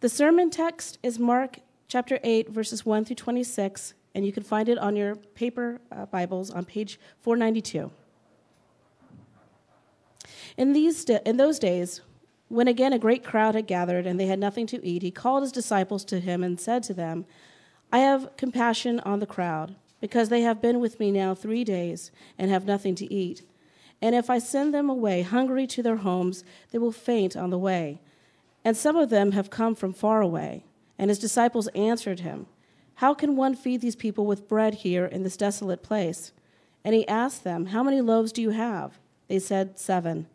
The 0.00 0.08
sermon 0.08 0.48
text 0.48 0.98
is 1.02 1.18
Mark 1.18 1.58
chapter 1.86 2.18
8, 2.22 2.48
verses 2.48 2.86
1 2.86 3.04
through 3.04 3.16
26, 3.16 3.92
and 4.14 4.24
you 4.24 4.32
can 4.32 4.42
find 4.42 4.66
it 4.70 4.78
on 4.78 4.96
your 4.96 5.14
paper 5.14 5.78
uh, 5.92 6.06
Bibles 6.06 6.50
on 6.50 6.64
page 6.64 6.98
492. 7.20 7.90
In, 10.56 10.72
these 10.72 11.04
in 11.04 11.36
those 11.36 11.58
days, 11.58 12.00
when 12.48 12.66
again 12.66 12.94
a 12.94 12.98
great 12.98 13.22
crowd 13.22 13.54
had 13.54 13.66
gathered 13.66 14.06
and 14.06 14.18
they 14.18 14.24
had 14.24 14.38
nothing 14.38 14.66
to 14.68 14.82
eat, 14.82 15.02
he 15.02 15.10
called 15.10 15.42
his 15.42 15.52
disciples 15.52 16.02
to 16.06 16.18
him 16.18 16.42
and 16.42 16.58
said 16.58 16.82
to 16.84 16.94
them, 16.94 17.26
I 17.92 17.98
have 17.98 18.34
compassion 18.38 19.00
on 19.00 19.20
the 19.20 19.26
crowd, 19.26 19.76
because 20.00 20.30
they 20.30 20.40
have 20.40 20.62
been 20.62 20.80
with 20.80 20.98
me 20.98 21.10
now 21.10 21.34
three 21.34 21.62
days 21.62 22.10
and 22.38 22.50
have 22.50 22.64
nothing 22.64 22.94
to 22.94 23.12
eat. 23.12 23.42
And 24.00 24.14
if 24.14 24.30
I 24.30 24.38
send 24.38 24.72
them 24.72 24.88
away 24.88 25.20
hungry 25.20 25.66
to 25.66 25.82
their 25.82 25.96
homes, 25.96 26.42
they 26.70 26.78
will 26.78 26.90
faint 26.90 27.36
on 27.36 27.50
the 27.50 27.58
way. 27.58 28.00
And 28.64 28.76
some 28.76 28.96
of 28.96 29.10
them 29.10 29.32
have 29.32 29.50
come 29.50 29.74
from 29.74 29.92
far 29.92 30.20
away. 30.20 30.64
And 30.98 31.08
his 31.08 31.18
disciples 31.18 31.68
answered 31.68 32.20
him, 32.20 32.46
How 32.96 33.14
can 33.14 33.36
one 33.36 33.54
feed 33.54 33.80
these 33.80 33.96
people 33.96 34.26
with 34.26 34.48
bread 34.48 34.74
here 34.74 35.06
in 35.06 35.22
this 35.22 35.36
desolate 35.36 35.82
place? 35.82 36.32
And 36.84 36.94
he 36.94 37.08
asked 37.08 37.44
them, 37.44 37.66
How 37.66 37.82
many 37.82 38.00
loaves 38.00 38.32
do 38.32 38.42
you 38.42 38.50
have? 38.50 38.98
They 39.28 39.38
said, 39.38 39.78
Seven. 39.78 40.26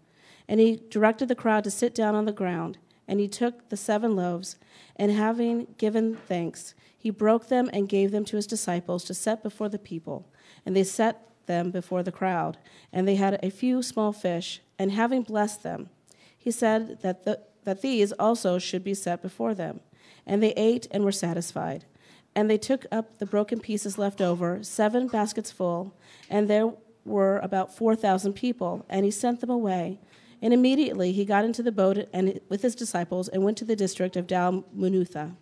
And 0.48 0.60
he 0.60 0.82
directed 0.90 1.28
the 1.28 1.36
crowd 1.36 1.64
to 1.66 1.72
sit 1.72 1.94
down 1.94 2.16
on 2.16 2.26
the 2.26 2.32
ground. 2.32 2.78
And 3.08 3.20
he 3.20 3.28
took 3.28 3.70
the 3.70 3.78
seven 3.78 4.16
loaves, 4.16 4.56
and 4.96 5.12
having 5.12 5.68
given 5.78 6.16
thanks, 6.16 6.74
he 6.98 7.12
broke 7.12 7.50
them 7.50 7.70
and 7.72 7.88
gave 7.88 8.12
them 8.12 8.26
to 8.26 8.36
his 8.36 8.48
disciples 8.48 9.04
to 9.04 9.14
set 9.14 9.44
before 9.44 9.70
the 9.70 9.78
people. 9.78 10.28
And 10.66 10.76
they 10.76 10.84
set 10.84 11.30
them 11.46 11.70
before 11.70 12.02
the 12.02 12.12
crowd. 12.12 12.58
And 12.92 13.08
they 13.08 13.16
had 13.16 13.40
a 13.44 13.52
few 13.52 13.84
small 13.84 14.12
fish. 14.12 14.62
And 14.80 14.92
having 14.92 15.22
blessed 15.22 15.62
them, 15.62 15.90
he 16.36 16.50
said 16.50 17.02
that, 17.04 17.26
the, 17.26 17.42
that 17.66 17.82
these 17.82 18.12
also 18.14 18.58
should 18.58 18.84
be 18.84 18.94
set 18.94 19.22
before 19.22 19.54
them. 19.54 19.82
And 20.26 20.42
they 20.42 20.54
ate 20.54 20.88
and 20.92 21.04
were 21.04 21.12
satisfied. 21.12 21.86
And 22.34 22.50
they 22.50 22.58
took 22.58 22.86
up 22.92 23.18
the 23.18 23.26
broken 23.26 23.60
pieces 23.60 23.98
left 23.98 24.22
over, 24.22 24.64
seven 24.64 25.08
baskets 25.08 25.52
full, 25.52 25.94
and 26.30 26.50
there 26.50 26.72
were 27.06 27.40
about 27.40 27.76
4,000 27.76 28.34
people. 28.34 28.86
And 28.90 29.06
he 29.06 29.12
sent 29.12 29.42
them 29.42 29.50
away. 29.50 30.00
And 30.42 30.54
immediately 30.54 31.12
he 31.12 31.26
got 31.26 31.46
into 31.46 31.64
the 31.64 31.72
boat 31.72 32.08
and, 32.14 32.40
with 32.50 32.62
his 32.62 32.76
disciples 32.76 33.28
and 33.28 33.44
went 33.44 33.58
to 33.58 33.66
the 33.66 33.76
district 33.76 34.16
of 34.16 34.28
Dalmanutha. 34.28 35.36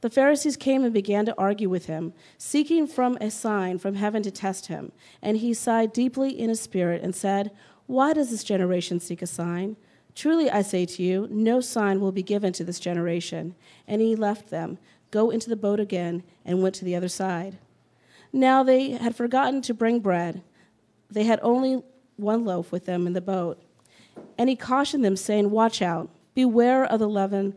The 0.00 0.10
Pharisees 0.10 0.56
came 0.56 0.84
and 0.84 0.94
began 0.94 1.26
to 1.26 1.34
argue 1.36 1.68
with 1.68 1.86
him, 1.86 2.12
seeking 2.36 2.86
from 2.86 3.16
a 3.20 3.30
sign 3.30 3.78
from 3.78 3.96
heaven 3.96 4.22
to 4.22 4.30
test 4.30 4.66
him. 4.66 4.92
And 5.20 5.38
he 5.38 5.52
sighed 5.54 5.92
deeply 5.92 6.30
in 6.38 6.48
his 6.48 6.60
spirit 6.60 7.02
and 7.02 7.14
said, 7.14 7.50
Why 7.86 8.12
does 8.12 8.30
this 8.30 8.44
generation 8.44 9.00
seek 9.00 9.22
a 9.22 9.26
sign? 9.26 9.76
Truly 10.18 10.50
I 10.50 10.62
say 10.62 10.84
to 10.84 11.02
you, 11.04 11.28
no 11.30 11.60
sign 11.60 12.00
will 12.00 12.10
be 12.10 12.24
given 12.24 12.52
to 12.54 12.64
this 12.64 12.80
generation. 12.80 13.54
And 13.86 14.02
he 14.02 14.16
left 14.16 14.50
them, 14.50 14.78
go 15.12 15.30
into 15.30 15.48
the 15.48 15.54
boat 15.54 15.78
again, 15.78 16.24
and 16.44 16.60
went 16.60 16.74
to 16.74 16.84
the 16.84 16.96
other 16.96 17.06
side. 17.06 17.58
Now 18.32 18.64
they 18.64 18.90
had 18.90 19.14
forgotten 19.14 19.62
to 19.62 19.72
bring 19.72 20.00
bread. 20.00 20.42
They 21.08 21.22
had 21.22 21.38
only 21.40 21.84
one 22.16 22.44
loaf 22.44 22.72
with 22.72 22.84
them 22.84 23.06
in 23.06 23.12
the 23.12 23.20
boat. 23.20 23.62
And 24.36 24.48
he 24.48 24.56
cautioned 24.56 25.04
them, 25.04 25.14
saying, 25.14 25.50
Watch 25.52 25.80
out, 25.80 26.10
beware 26.34 26.84
of 26.84 26.98
the 26.98 27.08
leaven 27.08 27.54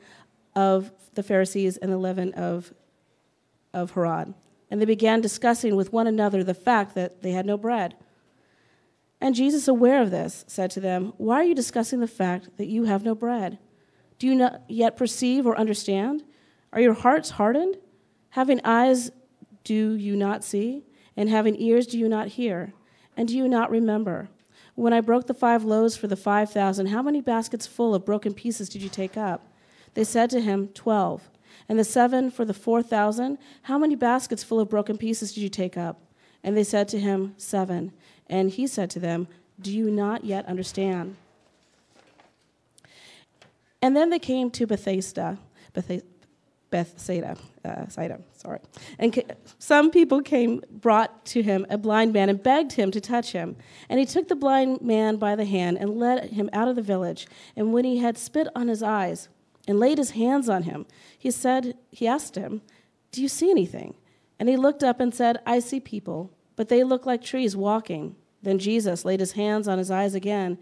of 0.55 0.91
the 1.15 1.23
Pharisees 1.23 1.77
and 1.77 1.91
the 1.91 1.97
leaven 1.97 2.31
of, 2.33 2.75
of 3.73 3.89
Herod. 3.89 4.35
And 4.69 4.79
they 4.79 4.85
began 4.85 5.19
discussing 5.19 5.75
with 5.75 5.91
one 5.91 6.05
another 6.05 6.43
the 6.43 6.53
fact 6.53 6.93
that 6.93 7.23
they 7.23 7.31
had 7.31 7.47
no 7.47 7.57
bread. 7.57 7.95
And 9.21 9.35
Jesus, 9.35 9.67
aware 9.67 10.01
of 10.01 10.09
this, 10.09 10.43
said 10.47 10.71
to 10.71 10.79
them, 10.79 11.13
Why 11.17 11.35
are 11.35 11.43
you 11.43 11.53
discussing 11.53 11.99
the 11.99 12.07
fact 12.07 12.57
that 12.57 12.65
you 12.65 12.85
have 12.85 13.03
no 13.03 13.13
bread? 13.13 13.59
Do 14.17 14.25
you 14.25 14.33
not 14.33 14.63
yet 14.67 14.97
perceive 14.97 15.45
or 15.45 15.57
understand? 15.57 16.23
Are 16.73 16.81
your 16.81 16.95
hearts 16.95 17.31
hardened? 17.31 17.77
Having 18.29 18.61
eyes, 18.63 19.11
do 19.63 19.93
you 19.93 20.15
not 20.15 20.43
see? 20.43 20.83
And 21.15 21.29
having 21.29 21.61
ears, 21.61 21.85
do 21.85 21.99
you 21.99 22.09
not 22.09 22.29
hear? 22.29 22.73
And 23.15 23.27
do 23.27 23.37
you 23.37 23.47
not 23.47 23.69
remember? 23.69 24.29
When 24.73 24.93
I 24.93 25.01
broke 25.01 25.27
the 25.27 25.33
five 25.33 25.63
loaves 25.63 25.95
for 25.95 26.07
the 26.07 26.15
five 26.15 26.49
thousand, 26.49 26.87
how 26.87 27.03
many 27.03 27.21
baskets 27.21 27.67
full 27.67 27.93
of 27.93 28.05
broken 28.05 28.33
pieces 28.33 28.69
did 28.69 28.81
you 28.81 28.89
take 28.89 29.17
up? 29.17 29.47
They 29.93 30.03
said 30.03 30.29
to 30.31 30.41
him, 30.41 30.69
Twelve. 30.69 31.29
And 31.69 31.77
the 31.77 31.83
seven 31.83 32.31
for 32.31 32.45
the 32.45 32.53
four 32.53 32.81
thousand, 32.81 33.37
how 33.63 33.77
many 33.77 33.95
baskets 33.95 34.43
full 34.43 34.59
of 34.59 34.69
broken 34.69 34.97
pieces 34.97 35.33
did 35.33 35.41
you 35.41 35.49
take 35.49 35.77
up? 35.77 36.01
And 36.43 36.57
they 36.57 36.63
said 36.63 36.87
to 36.89 36.99
him, 36.99 37.35
Seven. 37.37 37.91
And 38.31 38.49
he 38.49 38.65
said 38.65 38.89
to 38.91 38.99
them, 38.99 39.27
Do 39.61 39.71
you 39.71 39.91
not 39.91 40.25
yet 40.25 40.47
understand? 40.47 41.17
And 43.83 43.95
then 43.95 44.09
they 44.09 44.19
came 44.19 44.49
to 44.51 44.65
Bethesda, 44.65 45.37
Bethesda 45.73 46.05
Bethsaida, 46.71 47.35
uh, 47.65 47.85
sorry. 47.89 48.59
And 48.97 49.35
some 49.59 49.91
people 49.91 50.21
came, 50.21 50.63
brought 50.71 51.25
to 51.25 51.43
him 51.43 51.65
a 51.69 51.77
blind 51.77 52.13
man 52.13 52.29
and 52.29 52.41
begged 52.41 52.71
him 52.71 52.91
to 52.91 53.01
touch 53.01 53.33
him. 53.33 53.57
And 53.89 53.99
he 53.99 54.05
took 54.05 54.29
the 54.29 54.37
blind 54.37 54.81
man 54.81 55.17
by 55.17 55.35
the 55.35 55.43
hand 55.43 55.77
and 55.77 55.99
led 55.99 56.29
him 56.31 56.49
out 56.53 56.69
of 56.69 56.77
the 56.77 56.81
village. 56.81 57.27
And 57.57 57.73
when 57.73 57.83
he 57.83 57.97
had 57.97 58.17
spit 58.17 58.47
on 58.55 58.69
his 58.69 58.81
eyes 58.81 59.27
and 59.67 59.81
laid 59.81 59.97
his 59.97 60.11
hands 60.11 60.47
on 60.47 60.63
him, 60.63 60.85
he 61.19 61.29
said, 61.29 61.77
he 61.91 62.07
asked 62.07 62.35
him, 62.35 62.61
"Do 63.11 63.21
you 63.21 63.27
see 63.27 63.51
anything?" 63.51 63.93
And 64.39 64.47
he 64.47 64.55
looked 64.55 64.81
up 64.81 65.01
and 65.01 65.13
said, 65.13 65.39
"I 65.45 65.59
see 65.59 65.81
people, 65.81 66.31
but 66.55 66.69
they 66.69 66.85
look 66.85 67.05
like 67.05 67.21
trees 67.21 67.55
walking." 67.55 68.15
Then 68.43 68.59
Jesus 68.59 69.05
laid 69.05 69.19
his 69.19 69.33
hands 69.33 69.67
on 69.67 69.77
his 69.77 69.91
eyes 69.91 70.15
again, 70.15 70.57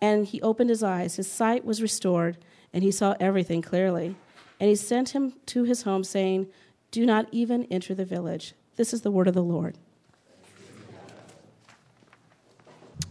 and 0.00 0.26
he 0.26 0.40
opened 0.42 0.70
his 0.70 0.82
eyes. 0.82 1.16
His 1.16 1.30
sight 1.30 1.64
was 1.64 1.82
restored, 1.82 2.38
and 2.72 2.84
he 2.84 2.90
saw 2.90 3.14
everything 3.18 3.62
clearly. 3.62 4.14
And 4.60 4.68
he 4.68 4.76
sent 4.76 5.10
him 5.10 5.34
to 5.46 5.64
his 5.64 5.82
home, 5.82 6.04
saying, 6.04 6.46
Do 6.90 7.04
not 7.04 7.26
even 7.32 7.64
enter 7.64 7.94
the 7.94 8.04
village. 8.04 8.54
This 8.76 8.94
is 8.94 9.02
the 9.02 9.10
word 9.10 9.28
of 9.28 9.34
the 9.34 9.42
Lord. 9.42 9.76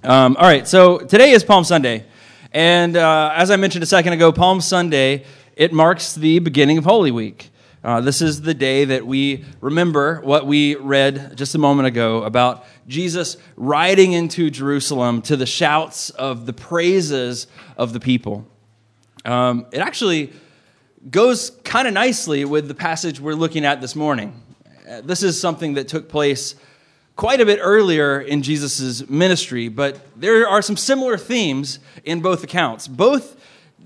Um, 0.03 0.37
all 0.37 0.47
right, 0.47 0.67
so 0.67 0.99
today 0.99 1.31
is 1.31 1.43
Palm 1.43 1.63
Sunday. 1.63 2.05
And 2.51 2.95
uh, 2.95 3.33
as 3.35 3.51
I 3.51 3.55
mentioned 3.55 3.83
a 3.83 3.87
second 3.87 4.13
ago, 4.13 4.31
Palm 4.31 4.61
Sunday, 4.61 5.25
it 5.55 5.73
marks 5.73 6.13
the 6.13 6.39
beginning 6.39 6.77
of 6.77 6.85
Holy 6.85 7.11
Week. 7.11 7.49
Uh, 7.85 8.01
this 8.01 8.19
is 8.19 8.41
the 8.41 8.55
day 8.55 8.83
that 8.83 9.05
we 9.05 9.45
remember 9.61 10.19
what 10.21 10.47
we 10.47 10.73
read 10.73 11.37
just 11.37 11.53
a 11.53 11.59
moment 11.59 11.85
ago 11.85 12.23
about 12.23 12.65
Jesus 12.87 13.37
riding 13.55 14.13
into 14.13 14.49
Jerusalem 14.49 15.21
to 15.21 15.37
the 15.37 15.45
shouts 15.45 16.09
of 16.09 16.47
the 16.47 16.53
praises 16.53 17.45
of 17.77 17.93
the 17.93 17.99
people. 17.99 18.47
Um, 19.23 19.67
it 19.71 19.81
actually 19.81 20.33
goes 21.11 21.51
kind 21.63 21.87
of 21.87 21.93
nicely 21.93 22.43
with 22.43 22.67
the 22.67 22.73
passage 22.73 23.19
we're 23.19 23.35
looking 23.35 23.65
at 23.65 23.81
this 23.81 23.95
morning. 23.95 24.41
Uh, 24.89 25.01
this 25.01 25.21
is 25.21 25.39
something 25.39 25.75
that 25.75 25.87
took 25.87 26.09
place 26.09 26.55
quite 27.15 27.39
a 27.39 27.45
bit 27.45 27.59
earlier 27.61 28.19
in 28.19 28.41
Jesus' 28.41 29.07
ministry, 29.07 29.67
but 29.69 29.99
there 30.19 30.47
are 30.47 30.63
some 30.63 30.75
similar 30.75 31.19
themes 31.19 31.77
in 32.03 32.21
both 32.21 32.43
accounts. 32.43 32.87
Both 32.87 33.39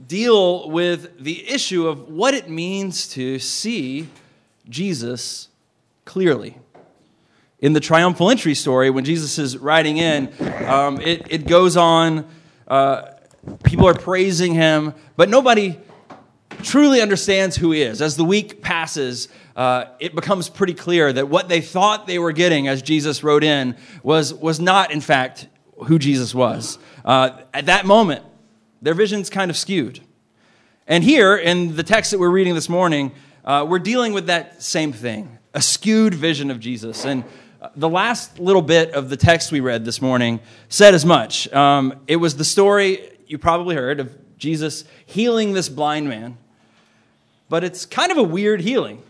deal 0.09 0.67
with 0.71 1.23
the 1.23 1.47
issue 1.47 1.87
of 1.87 2.09
what 2.09 2.33
it 2.33 2.49
means 2.49 3.07
to 3.09 3.37
see 3.37 4.07
Jesus 4.67 5.49
clearly. 6.03 6.57
In 7.59 7.73
the 7.73 7.79
triumphal 7.79 8.31
entry 8.31 8.55
story, 8.55 8.89
when 8.89 9.05
Jesus 9.05 9.37
is 9.37 9.55
riding 9.55 9.97
in, 9.97 10.33
um, 10.65 10.99
it, 10.99 11.27
it 11.29 11.45
goes 11.45 11.77
on. 11.77 12.27
Uh, 12.67 13.11
people 13.63 13.87
are 13.87 13.93
praising 13.93 14.55
him, 14.55 14.95
but 15.15 15.29
nobody 15.29 15.77
truly 16.63 17.01
understands 17.01 17.55
who 17.55 17.69
he 17.69 17.83
is. 17.83 18.01
As 18.01 18.17
the 18.17 18.25
week 18.25 18.63
passes, 18.63 19.27
uh, 19.55 19.85
it 19.99 20.15
becomes 20.15 20.49
pretty 20.49 20.73
clear 20.73 21.13
that 21.13 21.29
what 21.29 21.49
they 21.49 21.61
thought 21.61 22.07
they 22.07 22.17
were 22.17 22.31
getting 22.31 22.67
as 22.67 22.81
Jesus 22.81 23.23
rode 23.23 23.43
in 23.43 23.75
was, 24.01 24.33
was 24.33 24.59
not, 24.59 24.91
in 24.91 25.01
fact, 25.01 25.47
who 25.85 25.99
Jesus 25.99 26.33
was. 26.33 26.79
Uh, 27.05 27.41
at 27.53 27.67
that 27.67 27.85
moment, 27.85 28.23
their 28.81 28.93
vision's 28.93 29.29
kind 29.29 29.51
of 29.51 29.57
skewed. 29.57 29.99
And 30.87 31.03
here, 31.03 31.35
in 31.35 31.75
the 31.75 31.83
text 31.83 32.11
that 32.11 32.19
we're 32.19 32.29
reading 32.29 32.55
this 32.55 32.69
morning, 32.69 33.11
uh, 33.45 33.65
we're 33.67 33.79
dealing 33.79 34.13
with 34.13 34.27
that 34.27 34.61
same 34.61 34.93
thing 34.93 35.37
a 35.53 35.61
skewed 35.61 36.13
vision 36.13 36.51
of 36.51 36.59
Jesus. 36.59 37.05
And 37.05 37.23
uh, 37.61 37.69
the 37.75 37.89
last 37.89 38.39
little 38.39 38.61
bit 38.61 38.93
of 38.93 39.09
the 39.09 39.17
text 39.17 39.51
we 39.51 39.59
read 39.59 39.83
this 39.83 40.01
morning 40.01 40.39
said 40.69 40.93
as 40.93 41.05
much. 41.05 41.51
Um, 41.51 41.99
it 42.07 42.17
was 42.17 42.37
the 42.37 42.45
story 42.45 43.17
you 43.25 43.37
probably 43.37 43.75
heard 43.75 43.99
of 43.99 44.15
Jesus 44.37 44.85
healing 45.05 45.53
this 45.53 45.67
blind 45.67 46.07
man 46.07 46.37
but 47.49 47.63
it's 47.63 47.85
kind 47.85 48.11
of 48.11 48.17
a 48.17 48.23
weird 48.23 48.61
healing. 48.61 49.01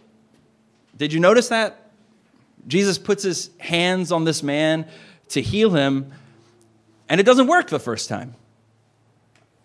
Did 0.98 1.13
you 1.13 1.19
notice 1.19 1.50
that? 1.50 1.92
Jesus 2.68 2.98
puts 2.98 3.24
his 3.24 3.51
hands 3.60 4.12
on 4.12 4.24
this 4.24 4.42
man 4.42 4.88
to 5.30 5.42
heal 5.42 5.72
him, 5.72 6.12
and 7.10 7.19
it 7.19 7.25
doesn't 7.25 7.48
work 7.48 7.69
the 7.69 7.80
first 7.80 8.10
time. 8.10 8.33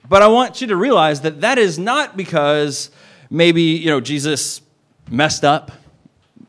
But 0.09 0.23
I 0.23 0.29
want 0.29 0.61
you 0.61 0.67
to 0.69 0.77
realize 0.77 1.23
that 1.23 1.41
that 1.41 1.59
is 1.59 1.79
not 1.79 2.17
because 2.17 2.91
maybe, 3.31 3.63
you 3.63 3.87
know, 3.87 4.01
Jesus 4.01 4.61
messed 5.11 5.45
up. 5.45 5.73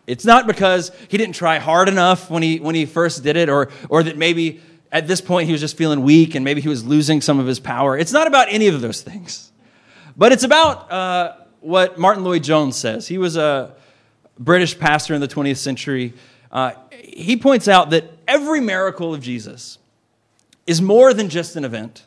It's 0.07 0.25
not 0.25 0.46
because 0.46 0.92
he 1.07 1.18
didn't 1.18 1.36
try 1.36 1.57
hard 1.57 1.90
enough 1.90 2.30
when 2.30 2.44
he, 2.44 2.60
when 2.60 2.75
he 2.75 2.86
first 2.86 3.24
did 3.24 3.38
it, 3.38 3.50
or, 3.50 3.69
or 3.90 4.04
that 4.04 4.18
maybe 4.18 4.62
at 4.92 5.07
this 5.07 5.19
point 5.19 5.48
he 5.48 5.52
was 5.52 5.62
just 5.62 5.78
feeling 5.78 6.04
weak 6.04 6.36
and 6.36 6.46
maybe 6.46 6.62
he 6.62 6.69
was 6.69 6.86
losing 6.86 7.22
some 7.22 7.40
of 7.40 7.48
his 7.48 7.60
power. 7.60 7.98
It's 7.98 8.12
not 8.12 8.28
about 8.28 8.48
any 8.50 8.68
of 8.68 8.81
those 8.81 9.02
things. 9.02 9.52
But 10.18 10.31
it's 10.31 10.44
about 10.44 10.92
uh, 10.92 11.36
what 11.60 11.98
Martyn 11.98 12.24
Lloyd 12.24 12.44
Jones 12.44 12.75
says. 12.75 13.08
He 13.08 13.18
was 13.18 13.36
a 13.36 13.74
British 14.40 14.78
pastor 14.78 15.13
in 15.13 15.22
the 15.22 15.28
20th 15.28 15.58
century. 15.58 16.13
Uh, 16.51 16.72
he 16.92 17.36
points 17.36 17.68
out 17.68 17.90
that 17.90 18.06
every 18.28 18.62
miracle 18.62 19.13
of 19.13 19.22
Jesus 19.22 19.78
is 20.68 20.81
more 20.81 21.13
than 21.13 21.30
just 21.30 21.56
an 21.56 21.66
event, 21.66 22.06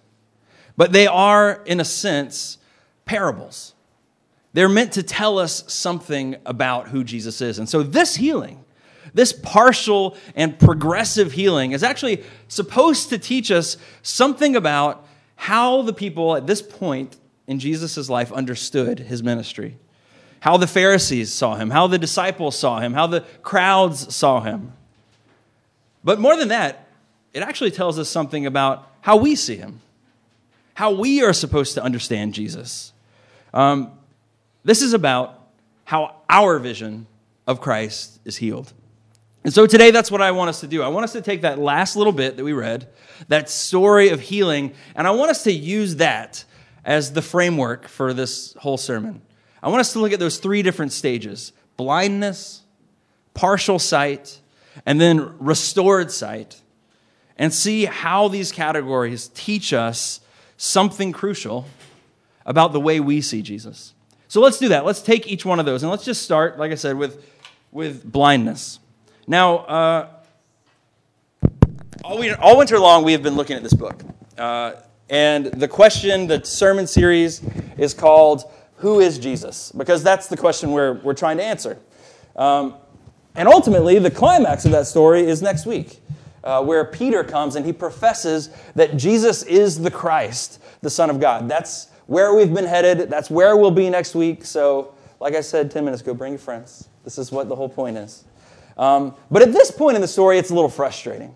but 0.78 0.92
they 0.92 1.08
are, 1.08 1.60
in 1.66 1.80
a 1.80 1.84
sense, 1.84 2.56
parables. 3.04 3.74
They're 4.52 4.68
meant 4.68 4.92
to 4.92 5.02
tell 5.02 5.38
us 5.38 5.70
something 5.70 6.36
about 6.46 6.88
who 6.88 7.02
Jesus 7.02 7.40
is. 7.40 7.58
And 7.58 7.68
so, 7.68 7.82
this 7.82 8.14
healing, 8.14 8.64
this 9.12 9.32
partial 9.32 10.16
and 10.36 10.56
progressive 10.56 11.32
healing, 11.32 11.72
is 11.72 11.82
actually 11.82 12.22
supposed 12.46 13.08
to 13.08 13.18
teach 13.18 13.50
us 13.50 13.76
something 14.02 14.54
about 14.54 15.04
how 15.34 15.82
the 15.82 15.92
people 15.92 16.36
at 16.36 16.46
this 16.46 16.62
point 16.62 17.16
in 17.48 17.58
Jesus' 17.58 18.08
life 18.08 18.30
understood 18.30 19.00
his 19.00 19.20
ministry, 19.20 19.76
how 20.38 20.58
the 20.58 20.68
Pharisees 20.68 21.32
saw 21.32 21.56
him, 21.56 21.70
how 21.70 21.88
the 21.88 21.98
disciples 21.98 22.56
saw 22.56 22.78
him, 22.78 22.94
how 22.94 23.08
the 23.08 23.22
crowds 23.42 24.14
saw 24.14 24.42
him. 24.42 24.72
But 26.04 26.20
more 26.20 26.36
than 26.36 26.48
that, 26.48 26.86
it 27.34 27.42
actually 27.42 27.72
tells 27.72 27.98
us 27.98 28.08
something 28.08 28.46
about 28.46 28.88
how 29.00 29.16
we 29.16 29.34
see 29.34 29.56
him, 29.56 29.80
how 30.78 30.92
we 30.92 31.24
are 31.24 31.32
supposed 31.32 31.74
to 31.74 31.82
understand 31.82 32.32
Jesus. 32.32 32.92
Um, 33.52 33.98
this 34.62 34.80
is 34.80 34.92
about 34.92 35.48
how 35.82 36.22
our 36.30 36.60
vision 36.60 37.08
of 37.48 37.60
Christ 37.60 38.20
is 38.24 38.36
healed. 38.36 38.72
And 39.42 39.52
so 39.52 39.66
today, 39.66 39.90
that's 39.90 40.08
what 40.08 40.22
I 40.22 40.30
want 40.30 40.50
us 40.50 40.60
to 40.60 40.68
do. 40.68 40.80
I 40.84 40.86
want 40.86 41.02
us 41.02 41.14
to 41.14 41.20
take 41.20 41.42
that 41.42 41.58
last 41.58 41.96
little 41.96 42.12
bit 42.12 42.36
that 42.36 42.44
we 42.44 42.52
read, 42.52 42.86
that 43.26 43.50
story 43.50 44.10
of 44.10 44.20
healing, 44.20 44.72
and 44.94 45.08
I 45.08 45.10
want 45.10 45.32
us 45.32 45.42
to 45.42 45.52
use 45.52 45.96
that 45.96 46.44
as 46.84 47.12
the 47.12 47.22
framework 47.22 47.88
for 47.88 48.14
this 48.14 48.52
whole 48.54 48.78
sermon. 48.78 49.20
I 49.60 49.70
want 49.70 49.80
us 49.80 49.94
to 49.94 49.98
look 49.98 50.12
at 50.12 50.20
those 50.20 50.38
three 50.38 50.62
different 50.62 50.92
stages 50.92 51.52
blindness, 51.76 52.62
partial 53.34 53.80
sight, 53.80 54.40
and 54.86 55.00
then 55.00 55.36
restored 55.40 56.12
sight, 56.12 56.62
and 57.36 57.52
see 57.52 57.86
how 57.86 58.28
these 58.28 58.52
categories 58.52 59.26
teach 59.34 59.72
us 59.72 60.20
something 60.58 61.12
crucial 61.12 61.64
about 62.44 62.72
the 62.72 62.80
way 62.80 63.00
we 63.00 63.22
see 63.22 63.40
Jesus. 63.40 63.94
So 64.26 64.42
let's 64.42 64.58
do 64.58 64.68
that. 64.68 64.84
Let's 64.84 65.00
take 65.00 65.26
each 65.26 65.46
one 65.46 65.58
of 65.58 65.64
those, 65.64 65.82
and 65.82 65.90
let's 65.90 66.04
just 66.04 66.22
start, 66.22 66.58
like 66.58 66.70
I 66.70 66.74
said, 66.74 66.98
with, 66.98 67.24
with 67.72 68.04
blindness. 68.10 68.78
Now, 69.26 69.56
uh, 69.58 70.08
all, 72.04 72.18
we, 72.18 72.32
all 72.32 72.58
winter 72.58 72.78
long, 72.78 73.04
we 73.04 73.12
have 73.12 73.22
been 73.22 73.36
looking 73.36 73.56
at 73.56 73.62
this 73.62 73.72
book. 73.72 74.02
Uh, 74.36 74.72
and 75.08 75.46
the 75.46 75.68
question, 75.68 76.26
the 76.26 76.44
sermon 76.44 76.86
series, 76.86 77.40
is 77.78 77.94
called 77.94 78.44
Who 78.76 79.00
is 79.00 79.18
Jesus? 79.18 79.72
Because 79.72 80.02
that's 80.02 80.26
the 80.26 80.36
question 80.36 80.72
we're, 80.72 80.94
we're 80.94 81.14
trying 81.14 81.38
to 81.38 81.44
answer. 81.44 81.78
Um, 82.36 82.74
and 83.34 83.48
ultimately, 83.48 83.98
the 83.98 84.10
climax 84.10 84.64
of 84.64 84.72
that 84.72 84.86
story 84.86 85.22
is 85.22 85.40
next 85.40 85.64
week, 85.64 86.00
uh, 86.48 86.62
where 86.62 86.82
Peter 86.86 87.22
comes 87.22 87.56
and 87.56 87.66
he 87.66 87.74
professes 87.74 88.48
that 88.74 88.96
Jesus 88.96 89.42
is 89.42 89.78
the 89.78 89.90
Christ, 89.90 90.62
the 90.80 90.88
Son 90.88 91.10
of 91.10 91.20
God. 91.20 91.46
That's 91.46 91.90
where 92.06 92.34
we've 92.34 92.52
been 92.52 92.64
headed. 92.64 93.10
That's 93.10 93.28
where 93.28 93.54
we'll 93.58 93.70
be 93.70 93.90
next 93.90 94.14
week. 94.14 94.46
So, 94.46 94.94
like 95.20 95.34
I 95.34 95.42
said 95.42 95.70
10 95.70 95.84
minutes 95.84 96.00
ago, 96.00 96.14
bring 96.14 96.32
your 96.32 96.38
friends. 96.38 96.88
This 97.04 97.18
is 97.18 97.30
what 97.30 97.50
the 97.50 97.54
whole 97.54 97.68
point 97.68 97.98
is. 97.98 98.24
Um, 98.78 99.14
but 99.30 99.42
at 99.42 99.52
this 99.52 99.70
point 99.70 99.96
in 99.96 100.00
the 100.00 100.08
story, 100.08 100.38
it's 100.38 100.48
a 100.48 100.54
little 100.54 100.70
frustrating. 100.70 101.34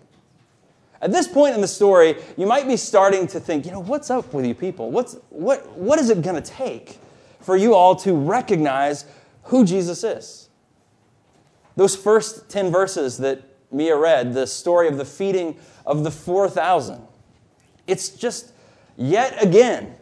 At 0.99 1.11
this 1.11 1.27
point 1.27 1.53
in 1.53 1.61
the 1.61 1.67
story, 1.67 2.15
you 2.35 2.47
might 2.47 2.67
be 2.67 2.75
starting 2.75 3.27
to 3.27 3.39
think, 3.39 3.67
you 3.67 3.71
know, 3.71 3.81
what's 3.81 4.09
up 4.09 4.33
with 4.33 4.47
you 4.47 4.55
people? 4.55 4.89
What's, 4.89 5.15
what, 5.29 5.77
what 5.77 5.99
is 5.99 6.09
it 6.09 6.23
going 6.23 6.41
to 6.41 6.51
take 6.51 6.97
for 7.39 7.55
you 7.55 7.75
all 7.75 7.95
to 7.97 8.15
recognize 8.15 9.05
who 9.43 9.63
Jesus 9.63 10.03
is? 10.03 10.49
Those 11.75 11.95
first 11.95 12.49
10 12.49 12.71
verses 12.71 13.19
that 13.19 13.52
Mia 13.73 13.97
read, 13.97 14.33
the 14.33 14.47
story 14.47 14.87
of 14.87 14.97
the 14.97 15.05
feeding 15.05 15.57
of 15.85 16.03
the 16.03 16.11
4,000, 16.11 17.01
it's 17.87 18.09
just 18.09 18.53
yet 18.95 19.41
again 19.43 19.95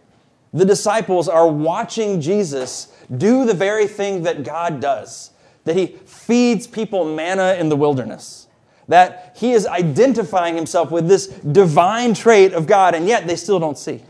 the 0.53 0.65
disciples 0.65 1.29
are 1.29 1.47
watching 1.47 2.19
Jesus 2.19 2.94
do 3.15 3.45
the 3.45 3.53
very 3.53 3.88
thing 3.88 4.23
that 4.23 4.44
God 4.44 4.81
does, 4.81 5.31
that 5.63 5.75
he 5.75 5.88
feeds 5.88 6.68
people 6.68 7.06
manna 7.15 7.56
in 7.57 7.69
the 7.69 7.75
wilderness, 7.75 8.47
that 8.88 9.35
he 9.38 9.53
is 9.53 9.65
identifying 9.65 10.56
himself 10.56 10.91
with 10.91 11.07
this 11.07 11.27
divine 11.27 12.13
trait 12.13 12.53
of 12.53 12.68
God, 12.68 12.95
and 12.95 13.07
yet 13.07 13.27
they 13.27 13.38
still 13.38 13.59
don't 13.59 13.77
see. 13.77 14.03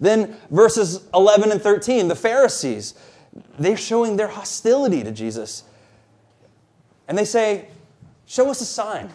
Then 0.00 0.36
verses 0.50 1.06
11 1.14 1.52
and 1.52 1.62
13, 1.62 2.08
the 2.08 2.16
Pharisees, 2.16 2.94
they're 3.58 3.76
showing 3.76 4.16
their 4.16 4.28
hostility 4.28 5.02
to 5.02 5.10
Jesus. 5.10 5.64
And 7.08 7.16
they 7.16 7.24
say, 7.24 7.68
Show 8.26 8.50
us 8.50 8.60
a 8.60 8.66
sign. 8.66 9.10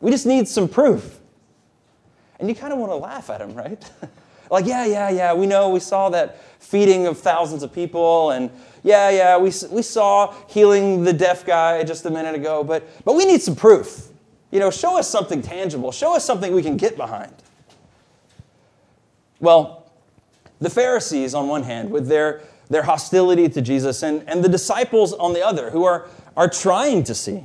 We 0.00 0.10
just 0.10 0.26
need 0.26 0.48
some 0.48 0.68
proof. 0.68 1.18
And 2.38 2.48
you 2.48 2.54
kind 2.54 2.72
of 2.72 2.78
want 2.78 2.92
to 2.92 2.96
laugh 2.96 3.28
at 3.30 3.40
him, 3.40 3.54
right? 3.54 3.90
Like, 4.50 4.66
yeah, 4.66 4.84
yeah, 4.84 5.10
yeah, 5.10 5.32
we 5.32 5.46
know, 5.46 5.68
we 5.68 5.78
saw 5.78 6.10
that 6.10 6.42
feeding 6.58 7.06
of 7.06 7.18
thousands 7.18 7.62
of 7.62 7.72
people, 7.72 8.32
and 8.32 8.50
yeah, 8.82 9.08
yeah, 9.08 9.38
we, 9.38 9.52
we 9.70 9.82
saw 9.82 10.34
healing 10.48 11.04
the 11.04 11.12
deaf 11.12 11.46
guy 11.46 11.84
just 11.84 12.04
a 12.04 12.10
minute 12.10 12.34
ago, 12.34 12.64
but, 12.64 12.84
but 13.04 13.14
we 13.14 13.24
need 13.26 13.40
some 13.40 13.54
proof. 13.54 14.08
You 14.50 14.58
know, 14.58 14.72
show 14.72 14.98
us 14.98 15.08
something 15.08 15.40
tangible, 15.40 15.92
show 15.92 16.16
us 16.16 16.24
something 16.24 16.52
we 16.52 16.62
can 16.62 16.76
get 16.76 16.96
behind. 16.96 17.32
Well, 19.38 19.88
the 20.58 20.68
Pharisees, 20.68 21.32
on 21.32 21.46
one 21.46 21.62
hand, 21.62 21.88
with 21.90 22.08
their, 22.08 22.42
their 22.68 22.82
hostility 22.82 23.48
to 23.48 23.62
Jesus, 23.62 24.02
and, 24.02 24.28
and 24.28 24.42
the 24.42 24.48
disciples 24.48 25.12
on 25.12 25.32
the 25.32 25.46
other, 25.46 25.70
who 25.70 25.84
are, 25.84 26.08
are 26.36 26.48
trying 26.48 27.04
to 27.04 27.14
see. 27.14 27.44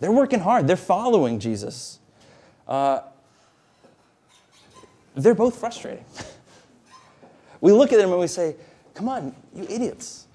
They're 0.00 0.12
working 0.12 0.40
hard, 0.40 0.66
they're 0.66 0.76
following 0.76 1.38
Jesus. 1.40 1.98
Uh, 2.66 3.00
they're 5.14 5.34
both 5.34 5.58
frustrating. 5.58 6.04
we 7.60 7.72
look 7.72 7.92
at 7.92 7.98
them 7.98 8.10
and 8.10 8.20
we 8.20 8.26
say, 8.26 8.56
Come 8.94 9.08
on, 9.08 9.34
you 9.54 9.64
idiots. 9.68 10.26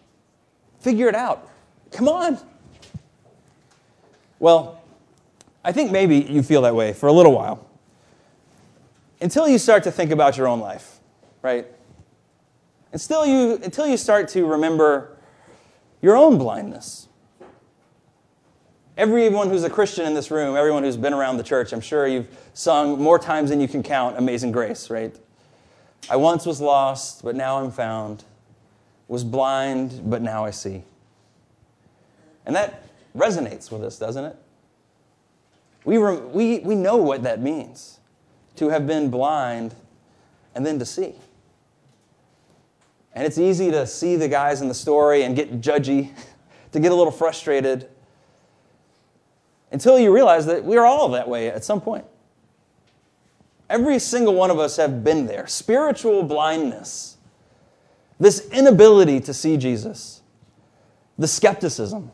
Figure 0.80 1.08
it 1.08 1.16
out. 1.16 1.50
Come 1.92 2.08
on. 2.08 2.38
Well, 4.40 4.82
I 5.64 5.72
think 5.72 5.92
maybe 5.92 6.18
you 6.18 6.44
feel 6.44 6.62
that 6.64 6.76
way 6.76 6.94
for 6.94 7.08
a 7.08 7.14
little 7.14 7.34
while 7.34 7.70
until 9.22 9.48
you 9.48 9.58
start 9.58 9.84
to 9.84 9.92
think 9.92 10.12
about 10.12 10.38
your 10.38 10.48
own 10.48 10.60
life, 10.60 11.00
right? 11.42 11.66
And 12.92 13.00
still 13.00 13.26
you, 13.26 13.56
until 13.64 13.88
you 13.88 13.96
start 13.96 14.28
to 14.30 14.46
remember 14.46 15.18
your 16.02 16.18
own 16.18 16.38
blindness. 16.38 17.08
Everyone 18.96 19.50
who's 19.50 19.64
a 19.64 19.70
Christian 19.72 20.06
in 20.06 20.14
this 20.14 20.30
room, 20.30 20.56
everyone 20.56 20.84
who's 20.84 20.98
been 20.98 21.14
around 21.14 21.38
the 21.38 21.44
church, 21.44 21.74
I'm 21.74 21.82
sure 21.82 22.06
you've 22.06 22.28
sung 22.54 23.02
more 23.02 23.18
times 23.18 23.50
than 23.50 23.60
you 23.60 23.68
can 23.68 23.82
count 23.82 24.20
Amazing 24.20 24.52
Grace, 24.52 24.92
right? 24.92 25.16
I 26.10 26.16
once 26.16 26.46
was 26.46 26.62
lost, 26.62 27.24
but 27.24 27.36
now 27.36 27.64
I'm 27.64 27.72
found. 27.72 28.24
Was 29.08 29.24
blind, 29.24 30.02
but 30.06 30.22
now 30.22 30.46
I 30.46 30.52
see. 30.52 30.84
And 32.46 32.56
that 32.56 32.84
resonates 33.16 33.72
with 33.72 33.84
us, 33.84 33.98
doesn't 33.98 34.26
it? 34.26 34.36
We, 35.86 35.98
we, 35.98 36.60
we 36.60 36.76
know 36.76 36.98
what 36.98 37.24
that 37.24 37.42
means 37.42 38.00
to 38.58 38.70
have 38.70 38.86
been 38.86 39.10
blind 39.10 39.74
and 40.54 40.64
then 40.64 40.78
to 40.78 40.86
see. 40.86 41.16
And 43.14 43.26
it's 43.26 43.40
easy 43.40 43.72
to 43.72 43.88
see 43.88 44.18
the 44.18 44.28
guys 44.28 44.62
in 44.62 44.68
the 44.68 44.74
story 44.74 45.24
and 45.24 45.36
get 45.36 45.62
judgy, 45.62 46.12
to 46.74 46.80
get 46.80 46.92
a 46.92 46.96
little 46.96 47.12
frustrated 47.12 47.90
until 49.74 49.98
you 50.00 50.14
realize 50.14 50.46
that 50.46 50.64
we're 50.64 50.86
all 50.86 51.10
that 51.10 51.28
way 51.28 51.50
at 51.50 51.66
some 51.66 51.82
point. 51.82 52.06
Every 53.70 53.98
single 53.98 54.36
one 54.36 54.52
of 54.52 54.60
us 54.60 54.78
have 54.78 55.04
been 55.04 55.26
there. 55.26 55.48
Spiritual 55.48 56.22
blindness, 56.24 57.18
this 58.20 58.48
inability 58.52 59.20
to 59.22 59.34
see 59.34 59.58
Jesus, 59.58 60.22
the 61.18 61.28
skepticism, 61.28 62.12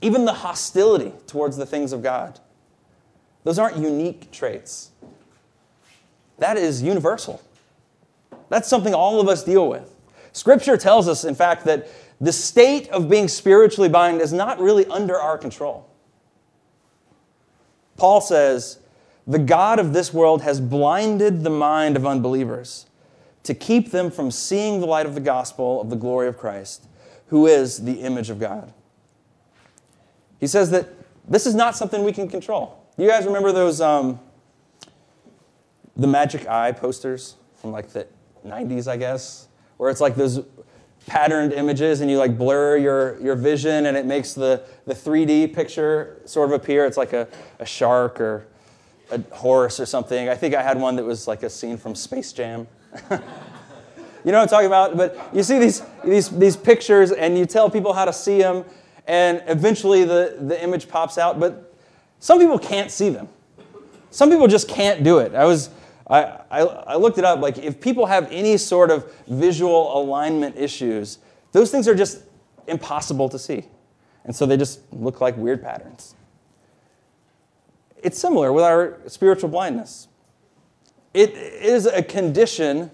even 0.00 0.24
the 0.24 0.32
hostility 0.32 1.12
towards 1.26 1.56
the 1.56 1.66
things 1.66 1.92
of 1.92 2.02
God. 2.02 2.38
Those 3.42 3.58
aren't 3.58 3.76
unique 3.76 4.30
traits. 4.30 4.92
That 6.38 6.56
is 6.56 6.80
universal. 6.80 7.42
That's 8.48 8.68
something 8.68 8.94
all 8.94 9.20
of 9.20 9.28
us 9.28 9.42
deal 9.42 9.68
with. 9.68 9.90
Scripture 10.32 10.76
tells 10.76 11.08
us, 11.08 11.24
in 11.24 11.34
fact, 11.34 11.64
that 11.64 11.88
the 12.20 12.32
state 12.32 12.88
of 12.90 13.10
being 13.10 13.26
spiritually 13.26 13.88
blind 13.88 14.20
is 14.20 14.32
not 14.32 14.60
really 14.60 14.86
under 14.86 15.18
our 15.18 15.36
control. 15.36 15.88
Paul 17.96 18.20
says, 18.20 18.78
The 19.26 19.38
God 19.38 19.78
of 19.78 19.92
this 19.92 20.12
world 20.12 20.42
has 20.42 20.60
blinded 20.60 21.42
the 21.42 21.50
mind 21.50 21.96
of 21.96 22.06
unbelievers 22.06 22.86
to 23.42 23.54
keep 23.54 23.90
them 23.90 24.10
from 24.10 24.30
seeing 24.30 24.80
the 24.80 24.86
light 24.86 25.06
of 25.06 25.14
the 25.14 25.20
gospel 25.20 25.80
of 25.80 25.90
the 25.90 25.96
glory 25.96 26.28
of 26.28 26.38
Christ, 26.38 26.86
who 27.26 27.46
is 27.46 27.84
the 27.84 28.00
image 28.00 28.30
of 28.30 28.38
God. 28.38 28.72
He 30.38 30.46
says 30.46 30.70
that 30.70 30.88
this 31.28 31.46
is 31.46 31.54
not 31.54 31.76
something 31.76 32.04
we 32.04 32.12
can 32.12 32.28
control. 32.28 32.78
You 32.96 33.08
guys 33.08 33.24
remember 33.26 33.52
those, 33.52 33.80
um, 33.80 34.20
the 35.96 36.06
magic 36.06 36.46
eye 36.48 36.72
posters 36.72 37.36
from 37.56 37.72
like 37.72 37.88
the 37.88 38.06
90s, 38.46 38.88
I 38.88 38.96
guess, 38.96 39.48
where 39.76 39.90
it's 39.90 40.00
like 40.00 40.14
those 40.14 40.44
patterned 41.06 41.52
images 41.52 42.00
and 42.00 42.10
you 42.10 42.18
like 42.18 42.38
blur 42.38 42.76
your, 42.76 43.20
your 43.20 43.34
vision 43.34 43.86
and 43.86 43.96
it 43.96 44.06
makes 44.06 44.34
the, 44.34 44.62
the 44.86 44.94
3D 44.94 45.52
picture 45.54 46.20
sort 46.24 46.50
of 46.50 46.54
appear. 46.54 46.84
It's 46.86 46.96
like 46.96 47.12
a, 47.12 47.28
a 47.58 47.66
shark 47.66 48.20
or 48.20 48.46
a 49.10 49.20
horse 49.34 49.80
or 49.80 49.86
something. 49.86 50.28
I 50.28 50.34
think 50.34 50.54
I 50.54 50.62
had 50.62 50.80
one 50.80 50.96
that 50.96 51.04
was 51.04 51.26
like 51.26 51.42
a 51.42 51.50
scene 51.50 51.76
from 51.76 51.94
Space 51.94 52.32
Jam. 52.32 52.66
you 53.10 53.18
know 54.30 54.38
what 54.38 54.42
I'm 54.42 54.48
talking 54.48 54.66
about? 54.66 54.96
But 54.96 55.18
you 55.32 55.42
see 55.42 55.58
these, 55.58 55.82
these, 56.04 56.28
these 56.30 56.56
pictures 56.56 57.10
and 57.10 57.36
you 57.36 57.46
tell 57.46 57.68
people 57.68 57.92
how 57.92 58.04
to 58.04 58.12
see 58.12 58.38
them 58.38 58.64
and 59.06 59.42
eventually 59.46 60.04
the, 60.04 60.36
the 60.40 60.62
image 60.62 60.88
pops 60.88 61.18
out. 61.18 61.40
But 61.40 61.74
some 62.20 62.38
people 62.38 62.58
can't 62.58 62.90
see 62.90 63.08
them. 63.08 63.28
Some 64.10 64.30
people 64.30 64.46
just 64.46 64.68
can't 64.68 65.02
do 65.02 65.18
it. 65.18 65.34
I 65.34 65.44
was 65.44 65.70
I, 66.12 66.40
I, 66.50 66.60
I, 66.60 66.96
looked 66.96 67.16
it 67.16 67.24
up. 67.24 67.40
Like, 67.40 67.56
if 67.56 67.80
people 67.80 68.04
have 68.04 68.30
any 68.30 68.58
sort 68.58 68.90
of 68.90 69.10
visual 69.26 69.98
alignment 69.98 70.56
issues, 70.58 71.18
those 71.52 71.70
things 71.70 71.88
are 71.88 71.94
just 71.94 72.20
impossible 72.66 73.30
to 73.30 73.38
see. 73.38 73.64
And 74.24 74.36
so 74.36 74.44
they 74.44 74.58
just 74.58 74.80
look 74.92 75.22
like 75.22 75.38
weird 75.38 75.62
patterns. 75.62 76.14
It's 78.02 78.18
similar 78.18 78.52
with 78.52 78.62
our 78.62 78.98
spiritual 79.06 79.48
blindness. 79.48 80.08
It 81.14 81.30
is 81.30 81.86
a 81.86 82.02
condition 82.02 82.90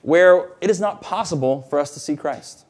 where 0.00 0.48
it 0.62 0.70
is 0.70 0.80
not 0.80 1.02
possible 1.02 1.62
for 1.62 1.78
us 1.78 1.92
to 1.92 2.00
see 2.00 2.16
Christ. 2.16 2.64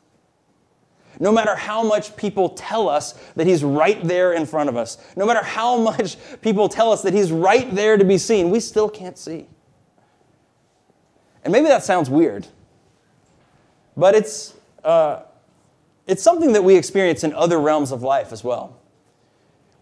No 1.20 1.30
matter 1.30 1.54
how 1.54 1.84
much 1.84 2.16
people 2.16 2.48
tell 2.48 2.88
us 2.88 3.12
that 3.36 3.46
He's 3.46 3.62
right 3.62 4.02
there 4.02 4.32
in 4.32 4.44
front 4.44 4.68
of 4.68 4.76
us, 4.76 4.98
no 5.16 5.24
matter 5.24 5.44
how 5.44 5.76
much 5.76 6.16
people 6.40 6.68
tell 6.68 6.90
us 6.90 7.02
that 7.02 7.14
He's 7.14 7.30
right 7.30 7.72
there 7.72 7.96
to 7.96 8.04
be 8.04 8.18
seen, 8.18 8.50
we 8.50 8.58
still 8.58 8.88
can't 8.88 9.16
see. 9.16 9.46
And 11.44 11.52
maybe 11.52 11.68
that 11.68 11.84
sounds 11.84 12.08
weird, 12.08 12.46
but 13.96 14.14
it's, 14.14 14.54
uh, 14.82 15.22
it's 16.06 16.22
something 16.22 16.54
that 16.54 16.64
we 16.64 16.74
experience 16.74 17.22
in 17.22 17.34
other 17.34 17.60
realms 17.60 17.92
of 17.92 18.02
life 18.02 18.32
as 18.32 18.42
well. 18.42 18.78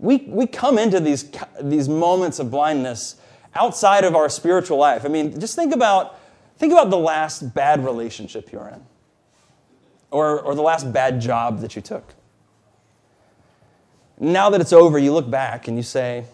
We, 0.00 0.18
we 0.26 0.48
come 0.48 0.76
into 0.76 0.98
these, 0.98 1.30
these 1.60 1.88
moments 1.88 2.40
of 2.40 2.50
blindness 2.50 3.14
outside 3.54 4.02
of 4.02 4.16
our 4.16 4.28
spiritual 4.28 4.76
life. 4.76 5.04
I 5.04 5.08
mean, 5.08 5.38
just 5.38 5.54
think 5.54 5.72
about, 5.72 6.18
think 6.58 6.72
about 6.72 6.90
the 6.90 6.98
last 6.98 7.54
bad 7.54 7.84
relationship 7.84 8.50
you're 8.50 8.68
in, 8.68 8.84
or, 10.10 10.40
or 10.40 10.56
the 10.56 10.62
last 10.62 10.92
bad 10.92 11.20
job 11.20 11.60
that 11.60 11.76
you 11.76 11.82
took. 11.82 12.14
Now 14.18 14.50
that 14.50 14.60
it's 14.60 14.72
over, 14.72 14.98
you 14.98 15.12
look 15.12 15.30
back 15.30 15.68
and 15.68 15.76
you 15.76 15.84
say, 15.84 16.24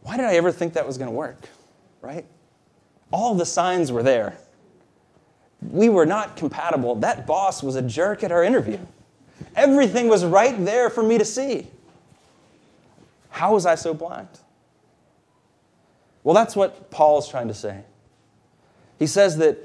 why 0.00 0.16
did 0.16 0.24
I 0.24 0.36
ever 0.36 0.50
think 0.50 0.72
that 0.72 0.86
was 0.86 0.96
going 0.96 1.10
to 1.10 1.16
work? 1.16 1.48
Right? 2.00 2.24
All 3.12 3.34
the 3.34 3.46
signs 3.46 3.92
were 3.92 4.02
there. 4.02 4.36
We 5.60 5.88
were 5.88 6.06
not 6.06 6.36
compatible. 6.36 6.96
That 6.96 7.26
boss 7.26 7.62
was 7.62 7.76
a 7.76 7.82
jerk 7.82 8.24
at 8.24 8.32
our 8.32 8.42
interview. 8.42 8.78
Everything 9.54 10.08
was 10.08 10.24
right 10.24 10.64
there 10.64 10.90
for 10.90 11.02
me 11.02 11.18
to 11.18 11.24
see. 11.24 11.68
How 13.30 13.54
was 13.54 13.66
I 13.66 13.76
so 13.76 13.94
blind? 13.94 14.28
Well, 16.24 16.34
that's 16.34 16.54
what 16.56 16.90
Paul 16.90 17.18
is 17.18 17.28
trying 17.28 17.48
to 17.48 17.54
say. 17.54 17.82
He 18.98 19.06
says 19.06 19.36
that 19.38 19.58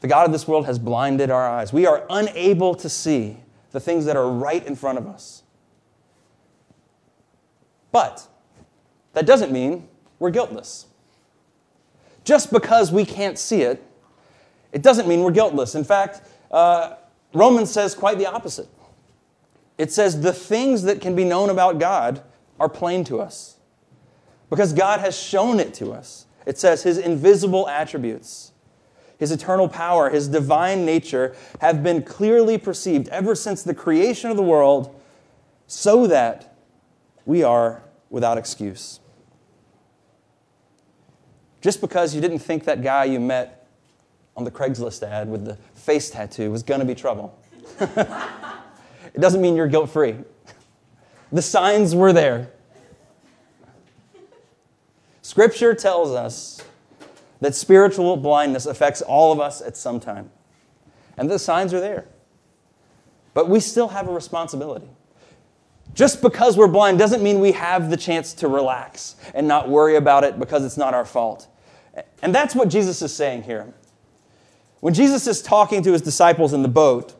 the 0.00 0.08
God 0.08 0.26
of 0.26 0.32
this 0.32 0.48
world 0.48 0.66
has 0.66 0.78
blinded 0.78 1.30
our 1.30 1.48
eyes. 1.48 1.72
We 1.72 1.86
are 1.86 2.04
unable 2.10 2.74
to 2.74 2.88
see 2.88 3.38
the 3.72 3.80
things 3.80 4.04
that 4.06 4.16
are 4.16 4.28
right 4.28 4.66
in 4.66 4.76
front 4.76 4.98
of 4.98 5.06
us. 5.06 5.42
But 7.92 8.26
that 9.12 9.26
doesn't 9.26 9.52
mean 9.52 9.88
we're 10.18 10.30
guiltless. 10.30 10.86
Just 12.24 12.52
because 12.52 12.92
we 12.92 13.04
can't 13.04 13.38
see 13.38 13.62
it, 13.62 13.82
it 14.72 14.82
doesn't 14.82 15.08
mean 15.08 15.22
we're 15.22 15.30
guiltless. 15.32 15.74
In 15.74 15.84
fact, 15.84 16.22
uh, 16.50 16.94
Romans 17.32 17.70
says 17.70 17.94
quite 17.94 18.18
the 18.18 18.26
opposite. 18.26 18.68
It 19.78 19.90
says 19.92 20.20
the 20.20 20.32
things 20.32 20.82
that 20.82 21.00
can 21.00 21.16
be 21.16 21.24
known 21.24 21.50
about 21.50 21.78
God 21.78 22.22
are 22.58 22.68
plain 22.68 23.04
to 23.04 23.20
us 23.20 23.56
because 24.50 24.72
God 24.72 25.00
has 25.00 25.18
shown 25.18 25.58
it 25.58 25.72
to 25.74 25.92
us. 25.92 26.26
It 26.44 26.58
says 26.58 26.82
his 26.82 26.98
invisible 26.98 27.68
attributes, 27.68 28.52
his 29.18 29.32
eternal 29.32 29.68
power, 29.68 30.10
his 30.10 30.28
divine 30.28 30.84
nature 30.84 31.34
have 31.60 31.82
been 31.82 32.02
clearly 32.02 32.58
perceived 32.58 33.08
ever 33.08 33.34
since 33.34 33.62
the 33.62 33.74
creation 33.74 34.30
of 34.30 34.36
the 34.36 34.42
world 34.42 34.94
so 35.66 36.06
that 36.06 36.56
we 37.24 37.42
are 37.42 37.82
without 38.10 38.36
excuse. 38.36 38.99
Just 41.60 41.80
because 41.80 42.14
you 42.14 42.20
didn't 42.20 42.38
think 42.38 42.64
that 42.64 42.82
guy 42.82 43.04
you 43.04 43.20
met 43.20 43.68
on 44.36 44.44
the 44.44 44.50
Craigslist 44.50 45.02
ad 45.02 45.28
with 45.28 45.44
the 45.44 45.56
face 45.74 46.10
tattoo 46.10 46.50
was 46.50 46.62
going 46.62 46.80
to 46.80 46.86
be 46.86 46.94
trouble. 46.94 47.38
it 47.80 49.20
doesn't 49.20 49.40
mean 49.40 49.56
you're 49.56 49.68
guilt 49.68 49.90
free. 49.90 50.16
The 51.32 51.42
signs 51.42 51.94
were 51.94 52.12
there. 52.12 52.50
Scripture 55.22 55.74
tells 55.74 56.12
us 56.12 56.62
that 57.40 57.54
spiritual 57.54 58.16
blindness 58.16 58.66
affects 58.66 59.02
all 59.02 59.32
of 59.32 59.40
us 59.40 59.60
at 59.60 59.76
some 59.76 60.00
time. 60.00 60.30
And 61.16 61.30
the 61.30 61.38
signs 61.38 61.72
are 61.74 61.80
there. 61.80 62.06
But 63.34 63.48
we 63.48 63.60
still 63.60 63.88
have 63.88 64.08
a 64.08 64.12
responsibility. 64.12 64.88
Just 65.94 66.22
because 66.22 66.56
we're 66.56 66.68
blind 66.68 66.98
doesn't 66.98 67.22
mean 67.22 67.40
we 67.40 67.52
have 67.52 67.90
the 67.90 67.96
chance 67.96 68.32
to 68.34 68.48
relax 68.48 69.16
and 69.34 69.48
not 69.48 69.68
worry 69.68 69.96
about 69.96 70.24
it 70.24 70.38
because 70.38 70.64
it's 70.64 70.76
not 70.76 70.94
our 70.94 71.04
fault. 71.04 71.48
And 72.22 72.34
that's 72.34 72.54
what 72.54 72.68
Jesus 72.68 73.02
is 73.02 73.14
saying 73.14 73.42
here. 73.42 73.72
When 74.80 74.94
Jesus 74.94 75.26
is 75.26 75.42
talking 75.42 75.82
to 75.82 75.92
his 75.92 76.02
disciples 76.02 76.52
in 76.52 76.62
the 76.62 76.68
boat, 76.68 77.14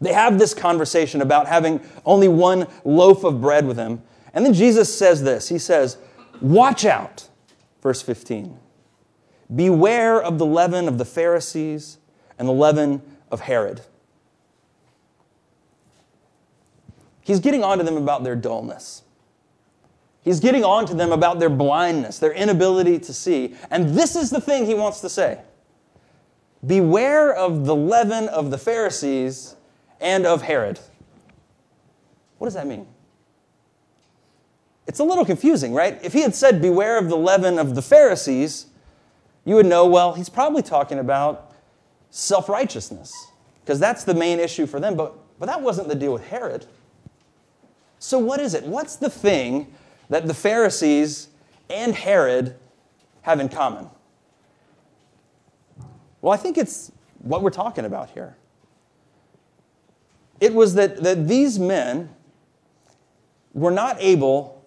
they 0.00 0.12
have 0.12 0.38
this 0.38 0.52
conversation 0.52 1.22
about 1.22 1.46
having 1.46 1.80
only 2.04 2.28
one 2.28 2.66
loaf 2.84 3.24
of 3.24 3.40
bread 3.40 3.66
with 3.66 3.76
him. 3.76 4.02
And 4.34 4.44
then 4.44 4.52
Jesus 4.52 4.96
says 4.96 5.22
this 5.22 5.48
He 5.48 5.58
says, 5.58 5.98
Watch 6.40 6.84
out, 6.84 7.28
verse 7.82 8.02
15. 8.02 8.58
Beware 9.54 10.20
of 10.20 10.38
the 10.38 10.46
leaven 10.46 10.88
of 10.88 10.98
the 10.98 11.04
Pharisees 11.04 11.98
and 12.38 12.48
the 12.48 12.52
leaven 12.52 13.02
of 13.30 13.40
Herod. 13.40 13.82
He's 17.22 17.40
getting 17.40 17.62
on 17.62 17.78
to 17.78 17.84
them 17.84 17.96
about 17.96 18.24
their 18.24 18.36
dullness. 18.36 19.02
He's 20.22 20.38
getting 20.38 20.64
on 20.64 20.86
to 20.86 20.94
them 20.94 21.10
about 21.10 21.40
their 21.40 21.50
blindness, 21.50 22.18
their 22.18 22.32
inability 22.32 22.98
to 23.00 23.12
see. 23.12 23.56
And 23.70 23.90
this 23.90 24.14
is 24.14 24.30
the 24.30 24.40
thing 24.40 24.66
he 24.66 24.74
wants 24.74 25.00
to 25.00 25.08
say 25.08 25.40
Beware 26.64 27.34
of 27.34 27.64
the 27.64 27.74
leaven 27.74 28.28
of 28.28 28.50
the 28.50 28.58
Pharisees 28.58 29.56
and 30.00 30.26
of 30.26 30.42
Herod. 30.42 30.78
What 32.38 32.46
does 32.46 32.54
that 32.54 32.66
mean? 32.66 32.86
It's 34.86 34.98
a 34.98 35.04
little 35.04 35.24
confusing, 35.24 35.72
right? 35.72 35.98
If 36.04 36.12
he 36.12 36.22
had 36.22 36.34
said, 36.34 36.60
Beware 36.60 36.98
of 36.98 37.08
the 37.08 37.16
leaven 37.16 37.58
of 37.58 37.74
the 37.74 37.82
Pharisees, 37.82 38.66
you 39.44 39.56
would 39.56 39.66
know, 39.66 39.86
well, 39.86 40.14
he's 40.14 40.28
probably 40.28 40.62
talking 40.62 40.98
about 40.98 41.52
self 42.10 42.48
righteousness, 42.48 43.12
because 43.64 43.80
that's 43.80 44.04
the 44.04 44.14
main 44.14 44.38
issue 44.38 44.66
for 44.66 44.78
them. 44.78 44.96
But, 44.96 45.14
but 45.38 45.46
that 45.46 45.60
wasn't 45.60 45.88
the 45.88 45.94
deal 45.94 46.12
with 46.12 46.26
Herod. 46.28 46.66
So, 48.02 48.18
what 48.18 48.40
is 48.40 48.54
it? 48.54 48.64
What's 48.64 48.96
the 48.96 49.08
thing 49.08 49.72
that 50.10 50.26
the 50.26 50.34
Pharisees 50.34 51.28
and 51.70 51.94
Herod 51.94 52.56
have 53.20 53.38
in 53.38 53.48
common? 53.48 53.88
Well, 56.20 56.32
I 56.32 56.36
think 56.36 56.58
it's 56.58 56.90
what 57.20 57.42
we're 57.42 57.50
talking 57.50 57.84
about 57.84 58.10
here. 58.10 58.36
It 60.40 60.52
was 60.52 60.74
that, 60.74 60.96
that 61.04 61.28
these 61.28 61.60
men 61.60 62.10
were 63.54 63.70
not 63.70 63.98
able 64.00 64.64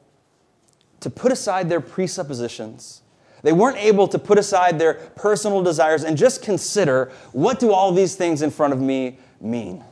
to 1.02 1.10
put 1.10 1.34
aside 1.34 1.68
their 1.68 1.82
presuppositions. 1.82 3.02
They 3.42 3.52
weren't 3.52 3.78
able 3.78 4.08
to 4.08 4.18
put 4.18 4.38
aside 4.38 4.80
their 4.80 4.94
personal 4.94 5.62
desires 5.62 6.06
and 6.06 6.16
just 6.16 6.42
consider 6.42 7.12
what 7.34 7.60
do 7.60 7.74
all 7.74 7.92
these 7.92 8.16
things 8.16 8.42
in 8.42 8.50
front 8.50 8.72
of 8.72 8.80
me 8.80 9.20
mean? 9.42 9.84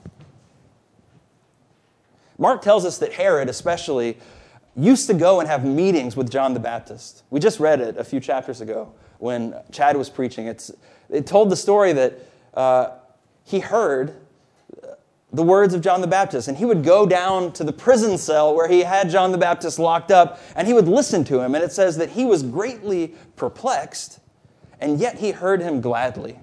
Mark 2.43 2.61
tells 2.61 2.83
us 2.83 2.97
that 2.97 3.13
Herod, 3.13 3.47
especially, 3.47 4.17
used 4.75 5.07
to 5.07 5.13
go 5.13 5.39
and 5.39 5.47
have 5.47 5.63
meetings 5.63 6.17
with 6.17 6.29
John 6.29 6.53
the 6.53 6.59
Baptist. 6.59 7.23
We 7.29 7.39
just 7.39 7.57
read 7.57 7.79
it 7.79 7.95
a 7.95 8.03
few 8.03 8.19
chapters 8.19 8.59
ago 8.59 8.91
when 9.19 9.55
Chad 9.71 9.95
was 9.95 10.09
preaching. 10.09 10.47
It's, 10.47 10.69
it 11.09 11.25
told 11.25 11.49
the 11.49 11.55
story 11.55 11.93
that 11.93 12.19
uh, 12.53 12.89
he 13.45 13.61
heard 13.61 14.17
the 15.31 15.41
words 15.41 15.73
of 15.73 15.79
John 15.79 16.01
the 16.01 16.07
Baptist, 16.07 16.49
and 16.49 16.57
he 16.57 16.65
would 16.65 16.83
go 16.83 17.05
down 17.05 17.53
to 17.53 17.63
the 17.63 17.71
prison 17.71 18.17
cell 18.17 18.53
where 18.53 18.67
he 18.67 18.81
had 18.81 19.09
John 19.09 19.31
the 19.31 19.37
Baptist 19.37 19.79
locked 19.79 20.11
up, 20.11 20.41
and 20.57 20.67
he 20.67 20.73
would 20.73 20.89
listen 20.89 21.23
to 21.23 21.39
him. 21.39 21.55
And 21.55 21.63
it 21.63 21.71
says 21.71 21.95
that 21.95 22.09
he 22.09 22.25
was 22.25 22.43
greatly 22.43 23.15
perplexed, 23.37 24.19
and 24.81 24.99
yet 24.99 25.19
he 25.19 25.31
heard 25.31 25.61
him 25.61 25.79
gladly. 25.79 26.39